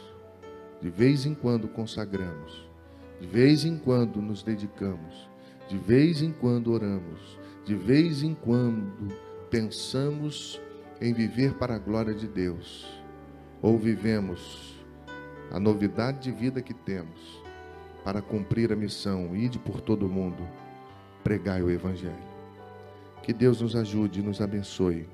De 0.82 0.90
vez 0.90 1.26
em 1.26 1.36
quando 1.36 1.68
consagramos. 1.68 2.73
De 3.24 3.30
vez 3.30 3.64
em 3.64 3.78
quando 3.78 4.22
nos 4.22 4.44
dedicamos 4.44 5.34
de 5.74 5.78
vez 5.78 6.22
em 6.22 6.32
quando 6.32 6.72
oramos, 6.72 7.40
de 7.66 7.74
vez 7.74 8.22
em 8.22 8.36
quando 8.36 9.08
pensamos 9.50 10.62
em 11.02 11.14
viver 11.14 11.54
para 11.54 11.76
a 11.76 11.80
glória 11.80 12.14
de 12.14 12.28
Deus, 12.28 13.02
ou 13.62 13.78
vivemos 13.78 14.76
a 15.52 15.60
novidade 15.60 16.20
de 16.20 16.32
vida 16.32 16.62
que 16.62 16.74
temos 16.74 17.42
para 18.04 18.22
cumprir 18.22 18.72
a 18.72 18.76
missão, 18.76 19.36
ide 19.36 19.58
por 19.58 19.80
todo 19.80 20.06
o 20.06 20.10
mundo, 20.10 20.48
pregai 21.24 21.64
o 21.64 21.72
Evangelho. 21.72 22.34
Que 23.22 23.32
Deus 23.32 23.62
nos 23.62 23.76
ajude 23.76 24.20
e 24.20 24.24
nos 24.24 24.42
abençoe, 24.42 25.08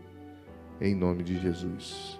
em 0.82 0.96
nome 0.96 1.24
de 1.24 1.40
Jesus. 1.40 2.20